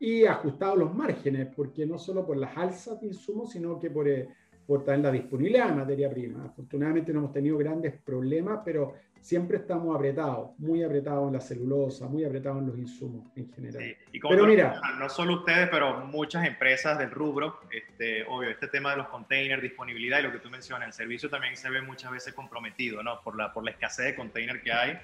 y 0.00 0.24
ajustado 0.24 0.76
los 0.76 0.94
márgenes, 0.94 1.48
porque 1.54 1.86
no 1.86 1.98
solo 1.98 2.26
por 2.26 2.36
las 2.36 2.56
alzas 2.56 3.00
de 3.00 3.08
insumos, 3.08 3.52
sino 3.52 3.78
que 3.78 3.90
por, 3.90 4.08
eh, 4.08 4.28
por 4.66 4.84
también 4.84 5.02
la 5.04 5.12
disponibilidad 5.12 5.68
de 5.68 5.76
materia 5.76 6.10
prima. 6.10 6.44
Afortunadamente 6.44 7.12
no 7.12 7.20
hemos 7.20 7.32
tenido 7.32 7.56
grandes 7.56 7.94
problemas, 8.02 8.60
pero 8.64 8.94
siempre 9.20 9.58
estamos 9.58 9.94
apretados, 9.94 10.50
muy 10.58 10.82
apretados 10.82 11.28
en 11.28 11.34
la 11.34 11.40
celulosa, 11.40 12.06
muy 12.06 12.24
apretados 12.24 12.58
en 12.58 12.66
los 12.68 12.78
insumos 12.78 13.26
en 13.36 13.52
general. 13.52 13.96
y 14.12 14.20
pero 14.20 14.46
mira, 14.46 14.80
no 14.98 15.08
solo 15.08 15.34
ustedes, 15.34 15.68
pero 15.70 16.06
muchas 16.06 16.46
empresas 16.46 16.98
del 16.98 17.10
rubro, 17.10 17.60
este, 17.70 18.24
obvio, 18.24 18.50
este 18.50 18.68
tema 18.68 18.92
de 18.92 18.98
los 18.98 19.08
containers, 19.08 19.62
disponibilidad 19.62 20.20
y 20.20 20.22
lo 20.22 20.32
que 20.32 20.38
tú 20.38 20.50
mencionas, 20.50 20.88
el 20.88 20.92
servicio 20.92 21.28
también 21.28 21.56
se 21.56 21.70
ve 21.70 21.82
muchas 21.82 22.10
veces 22.10 22.34
comprometido, 22.34 23.02
¿no? 23.02 23.20
Por 23.22 23.36
la, 23.36 23.52
por 23.52 23.64
la 23.64 23.72
escasez 23.72 24.06
de 24.06 24.14
containers 24.14 24.62
que 24.62 24.72
hay 24.72 24.98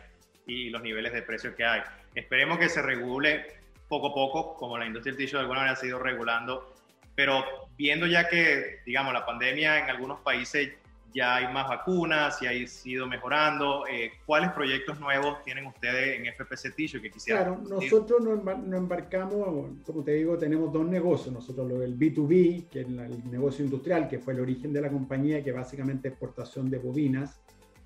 y 0.47 0.71
los 0.71 0.83
niveles 0.83 1.13
de 1.13 1.23
precio 1.23 1.55
que 1.55 1.65
hay. 1.65 1.83
Esperemos 2.15 2.59
que 2.59 2.69
se 2.69 2.83
regule 2.83 3.47
poco 3.89 4.09
a 4.09 4.15
poco, 4.15 4.57
como 4.57 4.79
la 4.79 4.87
industria 4.87 5.13
del 5.13 5.19
tissue 5.19 5.37
de 5.37 5.43
alguna 5.43 5.61
manera 5.61 5.79
ha 5.81 5.87
ido 5.87 5.99
regulando, 5.99 6.75
pero 7.15 7.45
viendo 7.77 8.07
ya 8.07 8.29
que, 8.29 8.81
digamos, 8.85 9.13
la 9.13 9.25
pandemia 9.25 9.79
en 9.79 9.91
algunos 9.91 10.21
países 10.21 10.73
ya 11.15 11.37
hay 11.37 11.53
más 11.53 11.69
vacunas 11.69 12.43
y 12.43 12.47
ha 12.47 12.53
ido 12.53 13.07
mejorando. 13.07 13.87
Eh, 13.87 14.11
¿Cuáles 14.27 14.51
proyectos 14.51 14.99
nuevos 14.99 15.43
tienen 15.45 15.65
ustedes 15.67 16.19
en 16.19 16.27
FPC 16.27 16.75
Tissue 16.75 17.01
que 17.01 17.11
quisieran? 17.11 17.55
Claro, 17.55 17.81
nosotros 17.81 18.21
nos, 18.21 18.77
embarcamos, 18.77 19.71
como 19.87 20.03
te 20.03 20.15
digo, 20.15 20.37
tenemos 20.37 20.73
dos 20.73 20.85
negocios. 20.87 21.33
Nosotros 21.33 21.71
el 21.83 21.97
B2B, 21.97 22.69
que 22.69 22.81
es 22.81 22.87
el 22.89 23.31
negocio 23.31 23.65
industrial, 23.65 24.09
que 24.09 24.19
fue 24.19 24.33
el 24.33 24.41
origen 24.41 24.73
de 24.73 24.81
la 24.81 24.91
compañía, 24.91 25.43
que 25.43 25.53
básicamente 25.53 26.09
es 26.09 26.15
exportación 26.15 26.69
de 26.69 26.79
bobinas. 26.79 27.41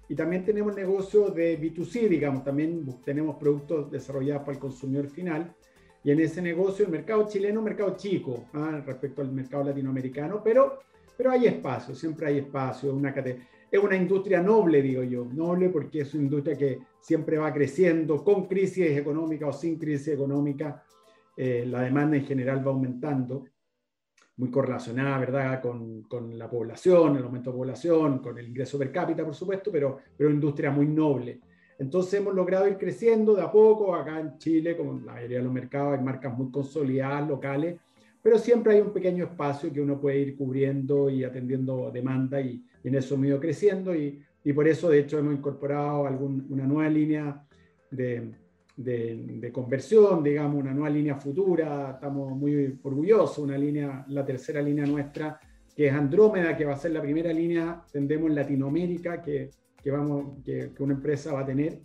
Y 0.08 0.14
también 0.14 0.42
tenemos 0.42 0.75
negocio 0.75 1.28
de 1.28 1.61
B2C, 1.61 2.08
digamos, 2.08 2.42
también 2.42 2.87
tenemos 3.04 3.37
productos 3.37 3.90
desarrollados 3.90 4.42
para 4.42 4.52
el 4.54 4.58
consumidor 4.58 5.06
final. 5.11 5.54
Y 6.02 6.12
en 6.12 6.20
ese 6.20 6.40
negocio 6.40 6.87
el 6.87 6.90
mercado 6.90 7.28
chileno 7.28 7.61
mercado 7.61 7.94
chico 7.94 8.47
¿ah? 8.54 8.80
respecto 8.87 9.20
al 9.20 9.30
mercado 9.32 9.64
latinoamericano, 9.64 10.42
pero 10.42 10.80
pero 11.18 11.32
hay 11.32 11.46
espacio, 11.46 11.96
siempre 11.96 12.28
hay 12.28 12.38
espacio. 12.38 12.94
Una 12.94 13.10
es 13.10 13.82
una 13.82 13.96
industria 13.96 14.40
noble, 14.40 14.80
digo 14.80 15.02
yo, 15.02 15.25
noble 15.25 15.68
porque 15.68 16.02
es 16.02 16.14
una 16.14 16.22
industria 16.22 16.56
que 16.56 16.78
siempre 17.00 17.37
va 17.37 17.52
creciendo, 17.52 18.22
con 18.22 18.46
crisis 18.46 18.96
económica 18.96 19.48
o 19.48 19.52
sin 19.52 19.80
crisis 19.80 20.14
económica, 20.14 20.80
eh, 21.37 21.64
la 21.66 21.82
demanda 21.82 22.16
en 22.16 22.25
general 22.25 22.64
va 22.64 22.70
aumentando, 22.70 23.46
muy 24.37 24.48
correlacionada, 24.48 25.18
¿verdad?, 25.18 25.60
con, 25.60 26.02
con, 26.02 26.38
la 26.38 26.48
población, 26.48 27.16
el 27.16 27.25
aumento 27.25 27.50
de 27.50 27.56
población, 27.56 28.20
con 28.20 28.38
el 28.38 28.46
ingreso 28.46 28.78
per 28.78 28.92
cápita, 28.92 29.25
por 29.25 29.34
supuesto, 29.34 29.72
pero, 29.72 29.98
pero 30.16 30.30
industria 30.30 30.70
muy 30.70 30.87
noble. 30.87 31.40
Entonces 31.80 32.14
hemos 32.14 32.32
logrado 32.32 32.68
ir 32.68 32.78
creciendo 32.78 33.34
de 33.34 33.42
a 33.42 33.50
poco, 33.50 33.92
acá 33.92 34.20
en 34.20 34.38
Chile, 34.38 34.76
como 34.76 35.00
la 35.00 35.14
mayoría 35.14 35.38
de 35.38 35.44
los 35.44 35.52
mercados, 35.52 35.98
hay 35.98 36.04
marcas 36.04 36.32
muy 36.38 36.52
consolidadas, 36.52 37.28
locales, 37.28 37.80
pero 38.28 38.38
siempre 38.38 38.75
hay 38.75 38.82
un 38.82 38.92
pequeño 38.92 39.25
espacio 39.25 39.73
que 39.73 39.80
uno 39.80 39.99
puede 39.99 40.18
ir 40.18 40.37
cubriendo 40.37 41.08
y 41.08 41.25
atendiendo 41.25 41.90
demanda 41.90 42.38
y, 42.38 42.62
en 42.85 42.94
eso 42.94 43.14
hemos 43.14 43.28
ido 43.28 43.40
creciendo 43.40 43.94
y, 43.94 44.23
por 44.54 44.68
eso 44.68 44.90
de 44.90 44.99
hecho 44.99 45.18
hemos 45.18 45.32
incorporado 45.32 46.06
algún, 46.06 46.47
una 46.50 46.66
nueva 46.66 46.90
línea 46.90 47.42
de, 47.90 48.35
de, 48.76 49.50
conversión, 49.50 50.23
digamos, 50.23 50.61
una 50.61 50.75
nueva 50.75 50.90
línea 50.90 51.14
futura, 51.14 51.92
estamos 51.94 52.37
muy 52.37 52.78
orgullosos, 52.82 53.38
una 53.38 53.56
línea, 53.56 54.04
la 54.08 54.26
tercera 54.26 54.61
línea 54.61 54.85
nuestra, 54.85 55.40
que 55.75 55.87
es 55.87 55.92
Andrómeda, 55.94 56.54
que 56.54 56.66
va 56.66 56.75
a 56.75 56.78
ser 56.78 56.90
la 56.90 57.00
primera 57.00 57.32
línea, 57.32 57.82
tendemos 57.90 58.28
en 58.28 58.37
Latinoamérica, 58.37 59.23
que, 59.23 59.49
que 59.82 59.90
vamos, 59.90 60.42
que, 60.44 60.70
una 60.80 60.92
empresa 60.92 61.32
va 61.32 61.40
a 61.40 61.47
tener, 61.47 61.78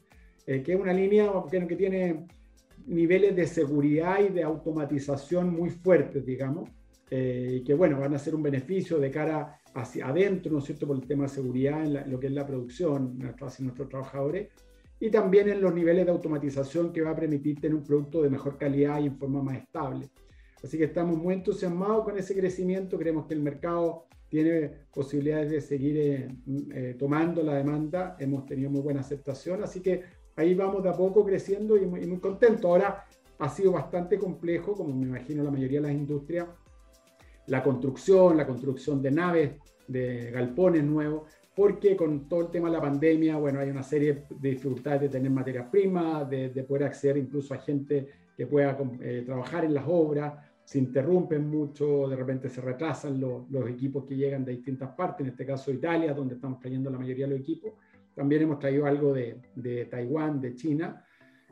eh, 0.45 0.61
que 0.61 0.73
es 0.73 0.79
una 0.79 0.91
línea 0.91 1.31
que, 1.49 1.67
que 1.67 1.75
tiene 1.77 2.25
niveles 2.87 3.35
de 3.35 3.47
seguridad 3.47 4.19
y 4.19 4.29
de 4.29 4.43
automatización 4.43 5.53
muy 5.53 5.69
fuertes, 5.69 6.25
digamos, 6.25 6.69
eh, 7.09 7.61
que, 7.65 7.73
bueno, 7.73 7.99
van 7.99 8.13
a 8.15 8.19
ser 8.19 8.35
un 8.35 8.43
beneficio 8.43 8.99
de 8.99 9.11
cara 9.11 9.59
hacia 9.75 10.07
adentro, 10.07 10.51
¿no 10.51 10.59
es 10.59 10.65
cierto?, 10.65 10.87
por 10.87 10.95
el 10.95 11.07
tema 11.07 11.23
de 11.23 11.29
seguridad 11.29 11.83
en, 11.83 12.11
lo 12.11 12.19
que 12.19 12.27
es 12.27 12.33
la 12.33 12.45
producción, 12.45 13.19
hacia 13.39 13.63
nuestros 13.63 13.89
trabajadores, 13.89 14.49
y 14.99 15.09
también 15.09 15.49
en 15.49 15.61
los 15.61 15.73
niveles 15.73 16.05
de 16.05 16.11
automatización 16.11 16.93
que 16.93 17.01
va 17.01 17.11
a 17.11 17.15
permitir 17.15 17.59
tener 17.59 17.75
un 17.75 17.83
producto 17.83 18.21
de 18.21 18.29
mejor 18.29 18.57
calidad 18.57 19.01
y 19.01 19.07
en 19.07 19.17
forma 19.17 19.41
más 19.41 19.57
estable. 19.57 20.09
Así 20.63 20.77
que 20.77 20.85
estamos 20.85 21.17
muy 21.17 21.33
entusiasmados 21.33 22.05
con 22.05 22.17
ese 22.17 22.35
crecimiento, 22.35 22.97
creemos 22.97 23.25
que 23.25 23.33
el 23.33 23.41
mercado 23.41 24.07
tiene 24.29 24.71
posibilidades 24.93 25.51
de 25.51 25.61
seguir 25.61 25.97
eh, 25.97 26.27
eh, 26.73 26.95
tomando 26.97 27.43
la 27.43 27.55
demanda, 27.55 28.15
hemos 28.17 28.45
tenido 28.45 28.71
muy 28.71 28.81
buena 28.81 29.01
aceptación, 29.01 29.61
así 29.61 29.81
que 29.81 30.01
ahí 30.35 30.53
vamos 30.53 30.83
de 30.83 30.89
a 30.89 30.93
poco 30.93 31.23
creciendo 31.25 31.77
y 31.77 31.85
muy, 31.85 32.05
muy 32.05 32.19
contento. 32.19 32.67
Ahora 32.67 33.05
ha 33.39 33.49
sido 33.49 33.71
bastante 33.71 34.17
complejo, 34.17 34.73
como 34.73 34.95
me 34.95 35.07
imagino 35.07 35.43
la 35.43 35.51
mayoría 35.51 35.81
de 35.81 35.87
las 35.87 35.95
industrias, 35.95 36.47
la 37.47 37.61
construcción, 37.61 38.37
la 38.37 38.47
construcción 38.47 39.01
de 39.01 39.11
naves, 39.11 39.51
de 39.87 40.31
galpones 40.31 40.83
nuevos, 40.83 41.29
porque 41.55 41.95
con 41.95 42.27
todo 42.27 42.41
el 42.41 42.47
tema 42.47 42.69
de 42.69 42.75
la 42.75 42.81
pandemia, 42.81 43.37
bueno, 43.37 43.59
hay 43.59 43.69
una 43.69 43.83
serie 43.83 44.25
de 44.29 44.49
dificultades 44.49 45.01
de 45.01 45.09
tener 45.09 45.29
materias 45.29 45.67
primas, 45.69 46.29
de, 46.29 46.49
poder 46.67 46.85
acceder 46.85 47.17
incluso 47.17 47.53
a 47.53 47.57
gente 47.57 48.07
que 48.35 48.47
pueda 48.47 48.77
eh, 49.01 49.23
trabajar 49.25 49.65
en 49.65 49.73
las 49.73 49.83
obras, 49.87 50.33
se 50.63 50.79
interrumpen 50.79 51.47
mucho, 51.47 52.07
de 52.07 52.15
repente 52.15 52.49
se 52.49 52.61
retrasan 52.61 53.19
los 53.19 53.69
equipos 53.69 54.05
que 54.05 54.15
llegan 54.15 54.45
de 54.45 54.53
distintas 54.53 54.95
partes, 54.95 55.25
en 55.25 55.31
este 55.31 55.45
caso 55.45 55.71
Italia, 55.71 56.13
donde 56.13 56.35
estamos 56.35 56.59
trayendo 56.59 56.89
la 56.89 56.97
mayoría 56.97 57.25
de 57.25 57.31
los 57.33 57.41
equipos. 57.41 57.73
También 58.15 58.43
hemos 58.43 58.59
traído 58.59 58.85
algo 58.85 59.13
de, 59.13 59.37
de 59.55 59.85
Taiwán, 59.85 60.39
de 60.39 60.55
China. 60.55 61.05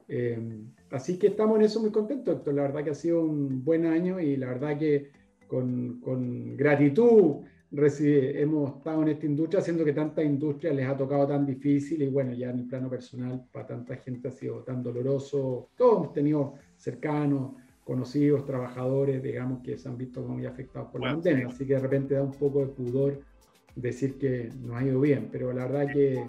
Eh, 0.07 0.63
así 0.91 1.17
que 1.17 1.27
estamos 1.27 1.57
en 1.57 1.63
eso 1.63 1.79
muy 1.79 1.91
contentos, 1.91 2.35
Héctor. 2.35 2.53
La 2.53 2.63
verdad 2.63 2.83
que 2.83 2.89
ha 2.91 2.95
sido 2.95 3.23
un 3.23 3.63
buen 3.63 3.85
año 3.85 4.19
y 4.19 4.35
la 4.35 4.47
verdad 4.47 4.77
que 4.77 5.11
con, 5.47 5.99
con 6.01 6.55
gratitud 6.55 7.43
hemos 7.73 8.77
estado 8.77 9.01
en 9.03 9.07
esta 9.09 9.25
industria, 9.25 9.61
haciendo 9.61 9.85
que 9.85 9.93
tanta 9.93 10.21
industria 10.21 10.73
les 10.73 10.87
ha 10.87 10.97
tocado 10.97 11.27
tan 11.27 11.45
difícil 11.45 12.01
y 12.01 12.09
bueno, 12.09 12.33
ya 12.33 12.49
en 12.49 12.59
el 12.59 12.67
plano 12.67 12.89
personal 12.89 13.45
para 13.51 13.67
tanta 13.67 13.95
gente 13.95 14.27
ha 14.27 14.31
sido 14.31 14.63
tan 14.63 14.83
doloroso. 14.83 15.69
Todos 15.77 15.97
hemos 15.97 16.13
tenido 16.13 16.55
cercanos, 16.75 17.53
conocidos, 17.83 18.45
trabajadores, 18.45 19.23
digamos, 19.23 19.61
que 19.61 19.77
se 19.77 19.87
han 19.87 19.97
visto 19.97 20.21
muy 20.21 20.45
afectados 20.45 20.89
por 20.91 21.01
la 21.01 21.11
pandemia. 21.11 21.47
Así 21.47 21.65
que 21.65 21.73
de 21.73 21.79
repente 21.79 22.15
da 22.15 22.23
un 22.23 22.31
poco 22.31 22.59
de 22.59 22.67
pudor 22.67 23.21
decir 23.75 24.17
que 24.17 24.49
nos 24.61 24.75
ha 24.75 24.85
ido 24.85 24.99
bien, 24.99 25.29
pero 25.31 25.53
la 25.53 25.65
verdad 25.65 25.93
que 25.93 26.25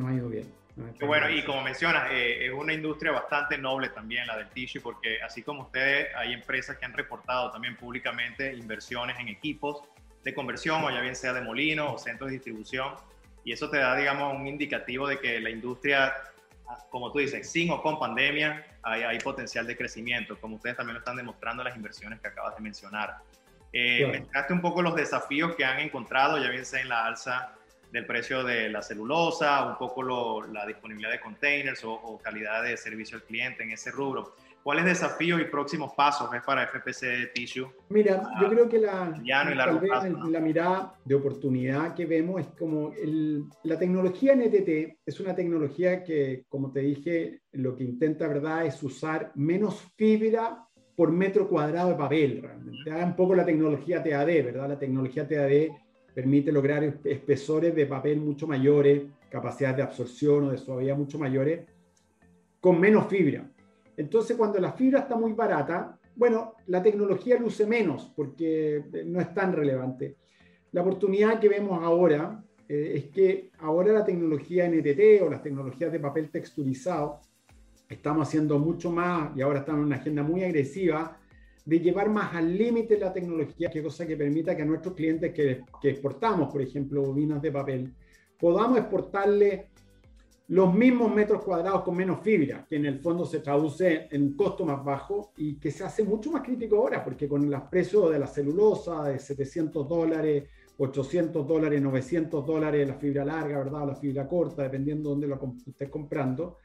no 0.00 0.08
ha 0.08 0.14
ido 0.14 0.28
bien. 0.28 0.52
bueno, 1.00 1.28
y 1.30 1.44
como 1.44 1.62
mencionas, 1.62 2.08
eh, 2.10 2.46
es 2.46 2.52
una 2.52 2.72
industria 2.72 3.12
bastante 3.12 3.58
noble 3.58 3.90
también 3.90 4.26
la 4.26 4.36
del 4.36 4.48
tissue, 4.48 4.80
porque 4.80 5.20
así 5.22 5.42
como 5.42 5.62
ustedes, 5.62 6.08
hay 6.16 6.32
empresas 6.32 6.76
que 6.78 6.86
han 6.86 6.94
reportado 6.94 7.50
también 7.50 7.76
públicamente 7.76 8.54
inversiones 8.54 9.18
en 9.18 9.28
equipos 9.28 9.82
de 10.24 10.34
conversión, 10.34 10.82
o 10.82 10.90
ya 10.90 11.00
bien 11.00 11.14
sea 11.14 11.32
de 11.32 11.42
molino 11.42 11.92
o 11.92 11.98
centros 11.98 12.30
de 12.30 12.34
distribución, 12.34 12.94
y 13.44 13.52
eso 13.52 13.70
te 13.70 13.78
da, 13.78 13.96
digamos, 13.96 14.34
un 14.34 14.46
indicativo 14.46 15.06
de 15.06 15.18
que 15.18 15.40
la 15.40 15.50
industria, 15.50 16.14
como 16.90 17.12
tú 17.12 17.18
dices, 17.18 17.50
sin 17.50 17.70
o 17.70 17.82
con 17.82 17.98
pandemia, 17.98 18.66
hay, 18.82 19.02
hay 19.02 19.18
potencial 19.18 19.66
de 19.66 19.76
crecimiento, 19.76 20.38
como 20.40 20.56
ustedes 20.56 20.76
también 20.76 20.94
lo 20.94 21.00
están 21.00 21.16
demostrando 21.16 21.62
en 21.62 21.68
las 21.68 21.76
inversiones 21.76 22.20
que 22.20 22.28
acabas 22.28 22.56
de 22.56 22.62
mencionar. 22.62 23.18
Eh, 23.72 24.26
un 24.50 24.60
poco 24.60 24.82
los 24.82 24.96
desafíos 24.96 25.54
que 25.54 25.64
han 25.64 25.78
encontrado, 25.78 26.38
ya 26.38 26.50
bien 26.50 26.64
sea 26.64 26.80
en 26.80 26.88
la 26.88 27.06
alza 27.06 27.54
del 27.92 28.06
precio 28.06 28.44
de 28.44 28.68
la 28.68 28.82
celulosa, 28.82 29.66
un 29.66 29.76
poco 29.76 30.42
la 30.46 30.66
disponibilidad 30.66 31.10
de 31.10 31.20
containers 31.20 31.82
o, 31.84 32.18
calidad 32.22 32.62
de 32.62 32.76
servicio 32.76 33.16
al 33.16 33.24
cliente 33.24 33.62
en 33.62 33.70
ese 33.70 33.90
rubro. 33.90 34.34
¿Cuáles 34.62 34.84
desafíos 34.84 35.40
y 35.40 35.44
próximos 35.44 35.94
pasos 35.94 36.30
ves 36.30 36.42
para 36.44 36.66
FPC 36.66 37.32
Tissue? 37.32 37.66
Mira, 37.88 38.22
yo 38.42 38.48
creo 38.50 38.68
que 38.68 38.78
la, 38.78 39.18
la 39.24 40.40
mirada 40.40 40.94
de 41.02 41.14
oportunidad 41.14 41.94
que 41.94 42.04
vemos 42.04 42.42
es 42.42 42.48
como 42.58 42.92
la 43.62 43.78
tecnología 43.78 44.36
NTT 44.36 44.98
es 45.06 45.18
una 45.20 45.34
tecnología 45.34 46.04
que, 46.04 46.44
como 46.48 46.70
te 46.72 46.80
dije, 46.80 47.40
lo 47.52 47.74
que 47.74 47.84
intenta, 47.84 48.28
¿verdad?, 48.28 48.66
es 48.66 48.82
usar 48.82 49.32
menos 49.34 49.80
fibra 49.96 50.66
por 50.94 51.10
metro 51.10 51.48
cuadrado 51.48 51.88
de 51.88 51.94
papel, 51.94 52.42
realmente. 52.42 52.92
Un 52.92 53.16
poco 53.16 53.34
la 53.34 53.46
tecnología 53.46 54.02
TAD, 54.02 54.26
¿verdad? 54.26 54.68
La 54.68 54.78
tecnología 54.78 55.26
TAD 55.26 55.70
permite 56.14 56.52
lograr 56.52 56.82
espesores 57.04 57.74
de 57.74 57.86
papel 57.86 58.20
mucho 58.20 58.46
mayores, 58.46 59.02
capacidades 59.28 59.76
de 59.78 59.82
absorción 59.82 60.44
o 60.44 60.50
de 60.50 60.58
suavidad 60.58 60.96
mucho 60.96 61.18
mayores, 61.18 61.60
con 62.60 62.78
menos 62.80 63.06
fibra. 63.06 63.50
Entonces, 63.96 64.36
cuando 64.36 64.58
la 64.58 64.72
fibra 64.72 65.00
está 65.00 65.16
muy 65.16 65.32
barata, 65.32 65.98
bueno, 66.16 66.54
la 66.66 66.82
tecnología 66.82 67.38
luce 67.38 67.66
menos 67.66 68.12
porque 68.14 68.84
no 69.06 69.20
es 69.20 69.32
tan 69.32 69.52
relevante. 69.52 70.16
La 70.72 70.82
oportunidad 70.82 71.40
que 71.40 71.48
vemos 71.48 71.82
ahora 71.82 72.42
eh, 72.68 72.92
es 72.96 73.04
que 73.06 73.50
ahora 73.58 73.92
la 73.92 74.04
tecnología 74.04 74.68
NTT 74.68 75.22
o 75.22 75.30
las 75.30 75.42
tecnologías 75.42 75.90
de 75.90 75.98
papel 75.98 76.30
texturizado, 76.30 77.20
estamos 77.88 78.28
haciendo 78.28 78.58
mucho 78.58 78.90
más 78.90 79.36
y 79.36 79.42
ahora 79.42 79.60
estamos 79.60 79.80
en 79.80 79.86
una 79.86 79.96
agenda 79.96 80.22
muy 80.22 80.44
agresiva 80.44 81.19
de 81.70 81.78
llevar 81.78 82.10
más 82.10 82.34
al 82.34 82.58
límite 82.58 82.98
la 82.98 83.12
tecnología, 83.12 83.70
que 83.70 83.80
cosa 83.80 84.04
que 84.04 84.16
permita 84.16 84.56
que 84.56 84.62
a 84.62 84.64
nuestros 84.64 84.92
clientes 84.92 85.32
que, 85.32 85.62
que 85.80 85.90
exportamos, 85.90 86.50
por 86.50 86.60
ejemplo, 86.60 87.00
bobinas 87.00 87.40
de 87.40 87.52
papel, 87.52 87.94
podamos 88.40 88.78
exportarle 88.78 89.68
los 90.48 90.74
mismos 90.74 91.14
metros 91.14 91.44
cuadrados 91.44 91.82
con 91.82 91.96
menos 91.96 92.22
fibra, 92.22 92.66
que 92.68 92.74
en 92.74 92.86
el 92.86 92.98
fondo 92.98 93.24
se 93.24 93.38
traduce 93.38 94.08
en 94.10 94.22
un 94.22 94.32
costo 94.36 94.64
más 94.64 94.84
bajo 94.84 95.30
y 95.36 95.60
que 95.60 95.70
se 95.70 95.84
hace 95.84 96.02
mucho 96.02 96.32
más 96.32 96.42
crítico 96.42 96.76
ahora, 96.76 97.04
porque 97.04 97.28
con 97.28 97.48
los 97.48 97.62
precios 97.70 98.10
de 98.10 98.18
la 98.18 98.26
celulosa 98.26 99.04
de 99.04 99.20
700 99.20 99.88
dólares, 99.88 100.48
800 100.76 101.46
dólares, 101.46 101.80
900 101.80 102.44
dólares 102.44 102.88
la 102.88 102.94
fibra 102.94 103.24
larga, 103.24 103.58
¿verdad? 103.58 103.86
la 103.86 103.94
fibra 103.94 104.26
corta, 104.26 104.64
dependiendo 104.64 105.10
de 105.10 105.12
dónde 105.12 105.28
lo 105.28 105.54
estés 105.68 105.88
comprando, 105.88 106.56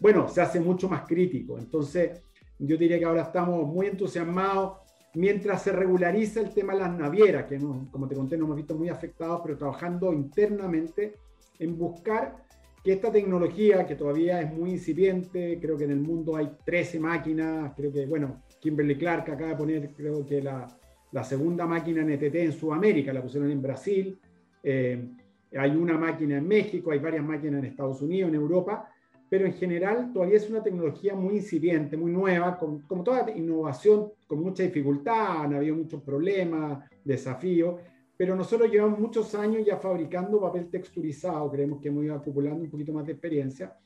bueno, 0.00 0.28
se 0.28 0.42
hace 0.42 0.60
mucho 0.60 0.86
más 0.86 1.06
crítico. 1.08 1.56
Entonces, 1.56 2.20
yo 2.58 2.76
diría 2.76 2.98
que 2.98 3.04
ahora 3.04 3.22
estamos 3.22 3.66
muy 3.66 3.86
entusiasmados. 3.86 4.78
Mientras 5.14 5.62
se 5.62 5.72
regulariza 5.72 6.40
el 6.40 6.52
tema 6.52 6.72
de 6.74 6.80
las 6.80 6.98
navieras, 6.98 7.44
que 7.44 7.58
como 7.58 8.08
te 8.08 8.16
conté, 8.16 8.36
nos 8.36 8.46
hemos 8.46 8.56
visto 8.56 8.74
muy 8.74 8.88
afectados, 8.88 9.40
pero 9.44 9.56
trabajando 9.56 10.12
internamente 10.12 11.14
en 11.58 11.78
buscar 11.78 12.44
que 12.82 12.92
esta 12.92 13.10
tecnología, 13.10 13.86
que 13.86 13.94
todavía 13.94 14.42
es 14.42 14.52
muy 14.52 14.72
incipiente, 14.72 15.58
creo 15.60 15.76
que 15.76 15.84
en 15.84 15.92
el 15.92 16.00
mundo 16.00 16.36
hay 16.36 16.50
13 16.64 17.00
máquinas, 17.00 17.72
creo 17.76 17.92
que, 17.92 18.06
bueno, 18.06 18.42
Kimberly 18.60 18.96
Clark 18.96 19.30
acaba 19.30 19.50
de 19.50 19.56
poner, 19.56 19.94
creo 19.94 20.26
que 20.26 20.42
la, 20.42 20.66
la 21.12 21.24
segunda 21.24 21.66
máquina 21.66 22.02
NTT 22.02 22.34
en 22.34 22.52
Sudamérica, 22.52 23.12
la 23.12 23.22
pusieron 23.22 23.50
en 23.50 23.62
Brasil, 23.62 24.18
eh, 24.62 25.08
hay 25.56 25.70
una 25.70 25.96
máquina 25.96 26.38
en 26.38 26.48
México, 26.48 26.90
hay 26.90 26.98
varias 26.98 27.24
máquinas 27.24 27.60
en 27.60 27.66
Estados 27.66 28.02
Unidos, 28.02 28.28
en 28.28 28.34
Europa, 28.34 28.92
pero 29.34 29.46
en 29.46 29.54
general 29.54 30.12
todavía 30.12 30.36
es 30.36 30.48
una 30.48 30.62
tecnología 30.62 31.16
muy 31.16 31.34
incipiente, 31.34 31.96
muy 31.96 32.12
nueva, 32.12 32.56
como 32.56 33.02
toda 33.02 33.28
innovación, 33.32 34.12
con 34.28 34.40
mucha 34.40 34.62
dificultad, 34.62 35.42
han 35.42 35.54
habido 35.54 35.74
muchos 35.74 36.00
problemas, 36.04 36.88
desafíos, 37.02 37.80
pero 38.16 38.36
nosotros 38.36 38.70
llevamos 38.70 39.00
muchos 39.00 39.34
años 39.34 39.66
ya 39.66 39.76
fabricando 39.76 40.40
papel 40.40 40.70
texturizado, 40.70 41.50
creemos 41.50 41.80
que 41.80 41.88
hemos 41.88 42.04
ido 42.04 42.14
acumulando 42.14 42.62
un 42.62 42.70
poquito 42.70 42.92
más 42.92 43.06
de 43.06 43.10
experiencia 43.14 43.76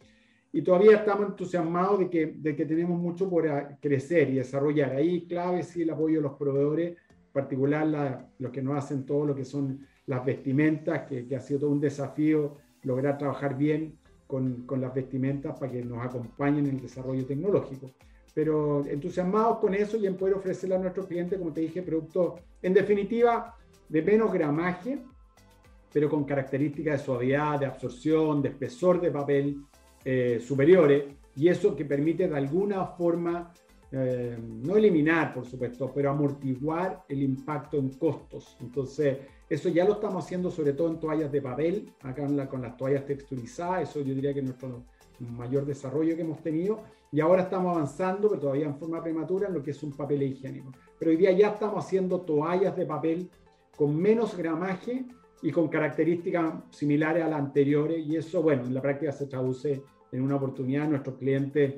y 0.53 0.61
todavía 0.61 0.97
estamos 0.97 1.31
entusiasmados 1.31 2.01
de 2.01 2.11
que, 2.11 2.27
de 2.27 2.55
que 2.55 2.67
tenemos 2.67 3.01
mucho 3.01 3.31
por 3.31 3.49
crecer 3.81 4.29
y 4.29 4.35
desarrollar. 4.35 4.97
Ahí 4.97 5.27
clave 5.27 5.63
sí 5.63 5.81
el 5.81 5.89
apoyo 5.89 6.17
de 6.17 6.25
los 6.25 6.37
proveedores, 6.37 6.91
en 6.91 7.33
particular 7.33 7.87
la, 7.87 8.29
los 8.39 8.53
que 8.53 8.61
nos 8.61 8.77
hacen 8.77 9.07
todo 9.07 9.25
lo 9.25 9.35
que 9.35 9.47
son 9.47 9.81
las 10.05 10.23
vestimentas, 10.27 11.09
que, 11.09 11.27
que 11.27 11.37
ha 11.37 11.41
sido 11.41 11.61
todo 11.61 11.71
un 11.71 11.81
desafío 11.81 12.59
lograr 12.83 13.17
trabajar 13.17 13.57
bien 13.57 13.99
con, 14.29 14.63
con, 14.67 14.81
las 14.81 14.95
vestimentas 14.95 15.59
para 15.59 15.73
que 15.73 15.83
nos 15.83 16.05
acompañen 16.05 16.67
en 16.67 16.77
el 16.77 16.81
desarrollo 16.81 17.27
tecnológico. 17.27 17.91
Pero 18.33 18.87
entusiasmados 18.87 19.59
con 19.59 19.75
eso 19.75 19.97
y 19.97 20.07
en 20.07 20.17
poder 20.17 20.35
ofrecerle 20.35 20.77
a 20.77 20.79
nuestros 20.79 21.07
clientes, 21.07 21.37
como 21.39 21.53
te 21.53 21.63
dije, 21.63 21.83
productos, 21.83 22.41
en 22.63 22.75
definitiva, 22.75 23.57
de 23.89 24.03
menos 24.03 24.33
gramaje, 24.33 25.03
pero 25.93 26.09
con 26.09 26.25
características 26.25 27.01
de 27.01 27.05
suavidad, 27.05 27.59
de 27.59 27.67
absorción, 27.67 28.43
de 28.43 28.51
espesor 28.51 29.01
de 29.01 29.11
papel 29.11 29.63
eh, 30.05 30.39
superiores, 30.41 31.05
y 31.35 31.49
eso 31.49 31.75
que 31.75 31.85
permite 31.85 32.29
de 32.29 32.37
alguna 32.37 32.85
forma, 32.87 33.53
eh, 33.91 34.37
no 34.41 34.77
eliminar, 34.77 35.33
por 35.33 35.47
supuesto, 35.47 35.91
pero 35.95 36.11
amortiguar 36.11 37.05
el 37.09 37.23
impacto 37.23 37.79
en 37.79 37.91
costos. 37.91 38.57
Entonces, 38.61 39.19
eso 39.49 39.69
ya 39.69 39.85
lo 39.85 39.95
estamos 39.95 40.25
haciendo 40.25 40.51
sobre 40.51 40.73
todo 40.75 40.89
en 40.89 41.01
toallas 41.01 41.33
de 41.33 41.41
papel, 41.41 41.93
acá 42.03 42.27
con 42.49 42.63
las 42.63 42.77
toallas 42.77 43.07
texturizadas, 43.07 43.89
eso 43.89 44.01
yo 44.01 44.15
diría 44.15 44.35
que 44.35 44.41
es 44.41 44.47
nuestro 44.47 44.85
mayor 45.21 45.65
desarrollo 45.65 46.15
que 46.15 46.23
hemos 46.23 46.43
tenido, 46.43 46.83
y 47.11 47.21
ahora 47.21 47.43
estamos 47.43 47.75
avanzando, 47.75 48.29
pero 48.29 48.41
todavía 48.41 48.67
en 48.67 48.77
forma 48.77 49.03
prematura, 49.03 49.49
en 49.49 49.55
lo 49.55 49.63
que 49.63 49.71
es 49.71 49.83
un 49.83 49.93
papel 49.93 50.23
higiénico. 50.23 50.73
Pero 50.99 51.11
hoy 51.11 51.17
día 51.17 51.33
ya 51.33 51.49
estamos 51.49 51.85
haciendo 51.85 52.21
toallas 52.21 52.77
de 52.77 52.85
papel 52.85 53.31
con 53.77 53.97
menos 53.97 54.37
gramaje 54.37 55.07
y 55.41 55.51
con 55.51 55.69
características 55.69 56.55
similares 56.71 57.25
a 57.25 57.29
las 57.29 57.39
anteriores 57.39 58.07
y 58.07 58.17
eso, 58.17 58.43
bueno, 58.43 58.65
en 58.65 58.75
la 58.75 58.83
práctica 58.83 59.13
se 59.13 59.27
traduce 59.27 59.83
en 60.13 60.23
una 60.23 60.37
oportunidad. 60.37 60.89
Nuestros 60.89 61.17
clientes 61.17 61.75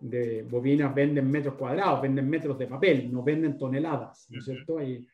de 0.00 0.42
bobinas 0.42 0.94
venden 0.94 1.30
metros 1.30 1.54
cuadrados, 1.54 2.02
venden 2.02 2.28
metros 2.28 2.58
de 2.58 2.66
papel, 2.66 3.10
no 3.10 3.22
venden 3.22 3.56
toneladas, 3.56 4.26
¿no 4.30 4.38
es 4.40 4.44
cierto? 4.44 4.82
Y, 4.82 5.06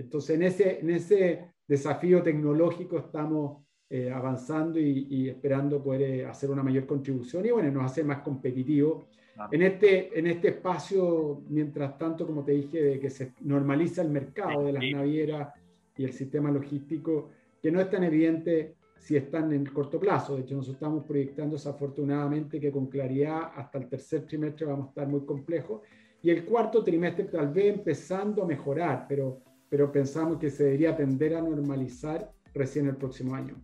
entonces, 0.00 0.36
en 0.36 0.42
ese, 0.42 0.80
en 0.80 0.90
ese 0.90 1.52
desafío 1.66 2.22
tecnológico 2.22 2.98
estamos 2.98 3.64
eh, 3.90 4.10
avanzando 4.10 4.78
y, 4.78 5.28
esperando 5.28 5.82
poder 5.82 6.02
eh, 6.02 6.26
hacer 6.26 6.50
una 6.50 6.62
mayor 6.62 6.86
contribución 6.86 7.46
y, 7.46 7.50
bueno, 7.50 7.70
nos 7.70 7.90
hace 7.90 8.04
más 8.04 8.18
competitivos. 8.20 9.06
En, 9.52 9.62
este, 9.62 10.18
en 10.18 10.26
este 10.26 10.48
espacio, 10.48 11.42
mientras 11.48 11.96
tanto, 11.96 12.26
como 12.26 12.44
te 12.44 12.52
dije, 12.52 12.82
de 12.82 12.98
que 12.98 13.08
se 13.08 13.34
normaliza 13.42 14.02
el 14.02 14.10
mercado 14.10 14.64
de 14.64 14.72
las 14.72 14.82
navieras 14.92 15.54
y 15.96 16.04
el 16.04 16.12
sistema 16.12 16.50
logístico, 16.50 17.30
que 17.62 17.70
no 17.70 17.80
es 17.80 17.88
tan 17.88 18.02
evidente 18.02 18.74
si 18.98 19.16
están 19.16 19.52
en 19.52 19.62
el 19.62 19.72
corto 19.72 20.00
plazo. 20.00 20.34
De 20.34 20.42
hecho, 20.42 20.56
nosotros 20.56 20.74
estamos 20.74 21.04
proyectando 21.04 21.54
desafortunadamente 21.54 22.58
que 22.58 22.72
con 22.72 22.86
claridad 22.86 23.52
hasta 23.54 23.78
el 23.78 23.88
tercer 23.88 24.26
trimestre 24.26 24.66
vamos 24.66 24.86
a 24.86 24.88
estar 24.88 25.06
muy 25.06 25.24
complejos 25.24 25.82
y 26.22 26.30
el 26.30 26.44
cuarto 26.44 26.82
trimestre 26.82 27.24
tal 27.24 27.48
vez 27.52 27.76
empezando 27.76 28.42
a 28.42 28.46
mejorar, 28.46 29.06
pero, 29.08 29.40
pero 29.70 29.92
pensamos 29.92 30.38
que 30.38 30.50
se 30.50 30.64
debería 30.64 30.96
tender 30.96 31.34
a 31.34 31.42
normalizar 31.42 32.30
recién 32.54 32.86
el 32.88 32.96
próximo 32.96 33.34
año. 33.34 33.54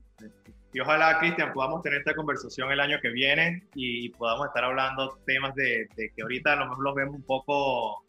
Y 0.72 0.80
ojalá, 0.80 1.18
Cristian, 1.20 1.52
podamos 1.52 1.82
tener 1.82 2.00
esta 2.00 2.14
conversación 2.14 2.70
el 2.72 2.80
año 2.80 2.98
que 3.00 3.10
viene 3.10 3.62
y, 3.74 4.08
podamos 4.10 4.48
estar 4.48 4.64
hablando 4.64 5.16
temas 5.24 5.54
de, 5.54 5.88
de, 5.96 6.10
que 6.10 6.22
ahorita 6.22 6.54
a 6.54 6.56
lo 6.56 6.68
mejor 6.68 6.84
los 6.84 6.94
vemos 6.94 7.14
un 7.14 7.22
poco 7.22 8.04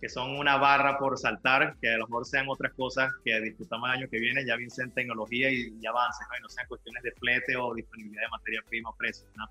que 0.00 0.08
son 0.08 0.36
una 0.36 0.56
barra 0.56 0.98
por 0.98 1.18
saltar, 1.18 1.76
que 1.80 1.90
a 1.90 1.98
lo 1.98 2.06
mejor 2.06 2.26
sean 2.26 2.46
otras 2.48 2.72
cosas 2.74 3.10
que 3.24 3.40
disfrutamos 3.40 3.88
el 3.88 3.98
año 3.98 4.08
que 4.10 4.18
viene, 4.18 4.44
ya 4.44 4.56
bien 4.56 4.70
sean 4.70 4.90
tecnología 4.92 5.50
y, 5.50 5.76
y 5.80 5.86
avances, 5.86 6.26
¿no? 6.30 6.38
y 6.38 6.42
no 6.42 6.48
sean 6.48 6.66
cuestiones 6.68 7.02
de 7.02 7.12
flete 7.12 7.56
o 7.56 7.74
disponibilidad 7.74 8.22
de 8.22 8.28
materia 8.28 8.62
prima 8.68 8.90
o 8.90 8.96
precios. 8.96 9.28
¿no? 9.36 9.44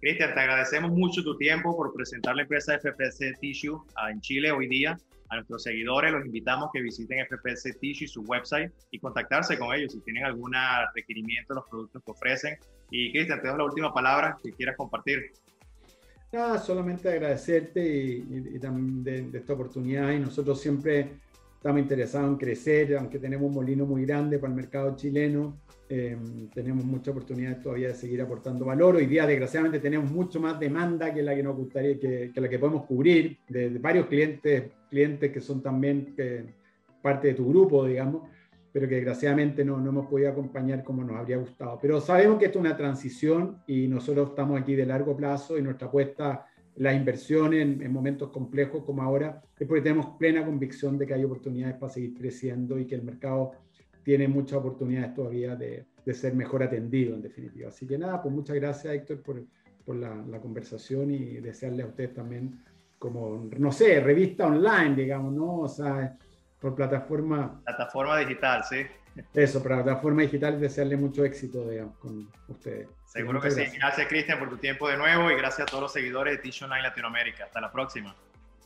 Cristian, 0.00 0.34
te 0.34 0.40
agradecemos 0.40 0.92
mucho 0.92 1.22
tu 1.22 1.36
tiempo 1.36 1.76
por 1.76 1.92
presentar 1.92 2.36
la 2.36 2.42
empresa 2.42 2.78
FPC 2.78 3.38
Tissue 3.40 3.82
ah, 3.96 4.10
en 4.10 4.20
Chile 4.20 4.52
hoy 4.52 4.68
día. 4.68 4.96
A 5.30 5.36
nuestros 5.36 5.62
seguidores 5.62 6.12
los 6.12 6.24
invitamos 6.24 6.70
que 6.72 6.80
visiten 6.80 7.24
FPC 7.26 7.78
Tissue, 7.78 8.08
su 8.08 8.22
website, 8.22 8.72
y 8.90 8.98
contactarse 8.98 9.58
con 9.58 9.74
ellos 9.74 9.92
si 9.92 10.00
tienen 10.00 10.24
algún 10.24 10.52
requerimiento 10.94 11.54
de 11.54 11.60
los 11.60 11.68
productos 11.68 12.02
que 12.02 12.10
ofrecen. 12.10 12.56
Y 12.90 13.12
Cristian, 13.12 13.42
te 13.42 13.48
doy 13.48 13.58
la 13.58 13.64
última 13.64 13.92
palabra 13.92 14.38
que 14.42 14.52
quieras 14.52 14.76
compartir. 14.76 15.32
Nada, 16.32 16.58
solamente 16.58 17.08
agradecerte 17.08 17.80
y, 17.82 18.58
también 18.58 19.30
de, 19.30 19.38
esta 19.38 19.54
oportunidad 19.54 20.12
y 20.12 20.18
nosotros 20.18 20.60
siempre 20.60 21.16
estamos 21.54 21.80
interesados 21.80 22.28
en 22.28 22.36
crecer, 22.36 22.96
aunque 22.96 23.18
tenemos 23.18 23.48
un 23.48 23.54
molino 23.54 23.86
muy 23.86 24.04
grande 24.04 24.38
para 24.38 24.52
el 24.52 24.56
mercado 24.56 24.94
chileno, 24.94 25.58
em, 25.88 26.48
tenemos 26.50 26.84
mucha 26.84 27.12
oportunidad 27.12 27.62
todavía 27.62 27.88
de 27.88 27.94
seguir 27.94 28.20
aportando 28.20 28.66
valor. 28.66 28.96
Hoy 28.96 29.06
día, 29.06 29.26
desgraciadamente, 29.26 29.80
tenemos 29.80 30.10
mucho 30.10 30.38
más 30.38 30.60
demanda 30.60 31.12
que 31.14 31.22
la 31.22 31.34
que 31.34 31.42
nos 31.42 31.56
gustaría, 31.56 31.98
que, 31.98 32.30
que 32.32 32.40
la 32.40 32.48
que 32.48 32.58
podemos 32.58 32.84
cubrir, 32.84 33.38
de, 33.48 33.70
varios 33.78 34.06
clientes, 34.06 34.70
clientes 34.88 35.30
que 35.32 35.40
son 35.40 35.62
también 35.62 36.14
eh, 36.18 36.54
parte 37.02 37.28
de 37.28 37.34
tu 37.34 37.48
grupo, 37.48 37.86
digamos 37.86 38.22
pero 38.72 38.88
que 38.88 38.96
desgraciadamente 38.96 39.64
no, 39.64 39.78
no 39.78 39.90
hemos 39.90 40.06
podido 40.06 40.30
acompañar 40.30 40.84
como 40.84 41.02
nos 41.02 41.16
habría 41.16 41.36
gustado. 41.36 41.78
Pero 41.80 42.00
sabemos 42.00 42.38
que 42.38 42.46
esto 42.46 42.58
es 42.58 42.64
una 42.64 42.76
transición 42.76 43.58
y 43.66 43.88
nosotros 43.88 44.30
estamos 44.30 44.60
aquí 44.60 44.74
de 44.74 44.86
largo 44.86 45.16
plazo 45.16 45.58
y 45.58 45.62
nuestra 45.62 45.88
apuesta, 45.88 46.46
la 46.76 46.94
inversión 46.94 47.54
en, 47.54 47.82
en, 47.82 47.92
momentos 47.92 48.30
complejos 48.30 48.84
como 48.84 49.02
ahora, 49.02 49.42
es 49.58 49.66
porque 49.66 49.82
tenemos 49.82 50.16
plena 50.18 50.44
convicción 50.44 50.96
de 50.96 51.06
que 51.06 51.14
hay 51.14 51.24
oportunidades 51.24 51.76
para 51.76 51.92
seguir 51.92 52.14
creciendo 52.14 52.78
y 52.78 52.86
que 52.86 52.94
el 52.94 53.02
mercado 53.02 53.52
tiene 54.04 54.28
muchas 54.28 54.58
oportunidades 54.58 55.12
todavía 55.14 55.56
de, 55.56 55.86
de 56.04 56.14
ser 56.14 56.34
mejor 56.34 56.62
atendido 56.62 57.14
en 57.14 57.22
definitiva. 57.22 57.68
Así 57.68 57.86
que 57.86 57.98
nada, 57.98 58.22
pues 58.22 58.34
muchas 58.34 58.56
gracias 58.56 58.94
Héctor 58.94 59.22
por, 59.22 59.44
por 59.84 59.96
la, 59.96 60.14
la 60.28 60.40
conversación 60.40 61.10
y 61.10 61.40
desearle 61.40 61.82
a 61.82 61.86
ustedes 61.86 62.14
también 62.14 62.60
como, 62.98 63.48
no 63.56 63.72
sé, 63.72 64.00
revista 64.00 64.46
online, 64.46 64.94
digamos, 64.94 65.32
¿no? 65.32 65.60
O 65.60 65.68
sea, 65.68 66.16
por 66.60 66.74
plataforma. 66.74 67.60
Plataforma 67.64 68.18
digital, 68.18 68.64
sí. 68.64 68.86
Eso, 69.34 69.62
plataforma 69.62 70.22
digital, 70.22 70.60
desearle 70.60 70.96
mucho 70.96 71.24
éxito 71.24 71.68
digamos, 71.68 71.96
con 71.98 72.30
ustedes. 72.48 72.88
Seguro 73.06 73.40
que 73.40 73.50
sí. 73.50 73.64
Gracias, 73.76 74.06
Cristian, 74.06 74.38
por 74.38 74.50
tu 74.50 74.58
tiempo 74.58 74.88
de 74.88 74.96
nuevo 74.96 75.30
y 75.30 75.36
gracias 75.36 75.66
a 75.66 75.70
todos 75.70 75.82
los 75.82 75.92
seguidores 75.92 76.36
de 76.36 76.42
Tissue 76.42 76.66
Online 76.66 76.82
Latinoamérica. 76.82 77.44
Hasta 77.44 77.60
la 77.60 77.72
próxima. 77.72 78.14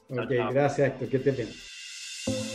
Ok, 0.08 0.30
gracias, 0.52 0.90
Héctor. 0.90 1.08
Que 1.08 1.18
te 1.18 1.30
bien. 1.30 2.51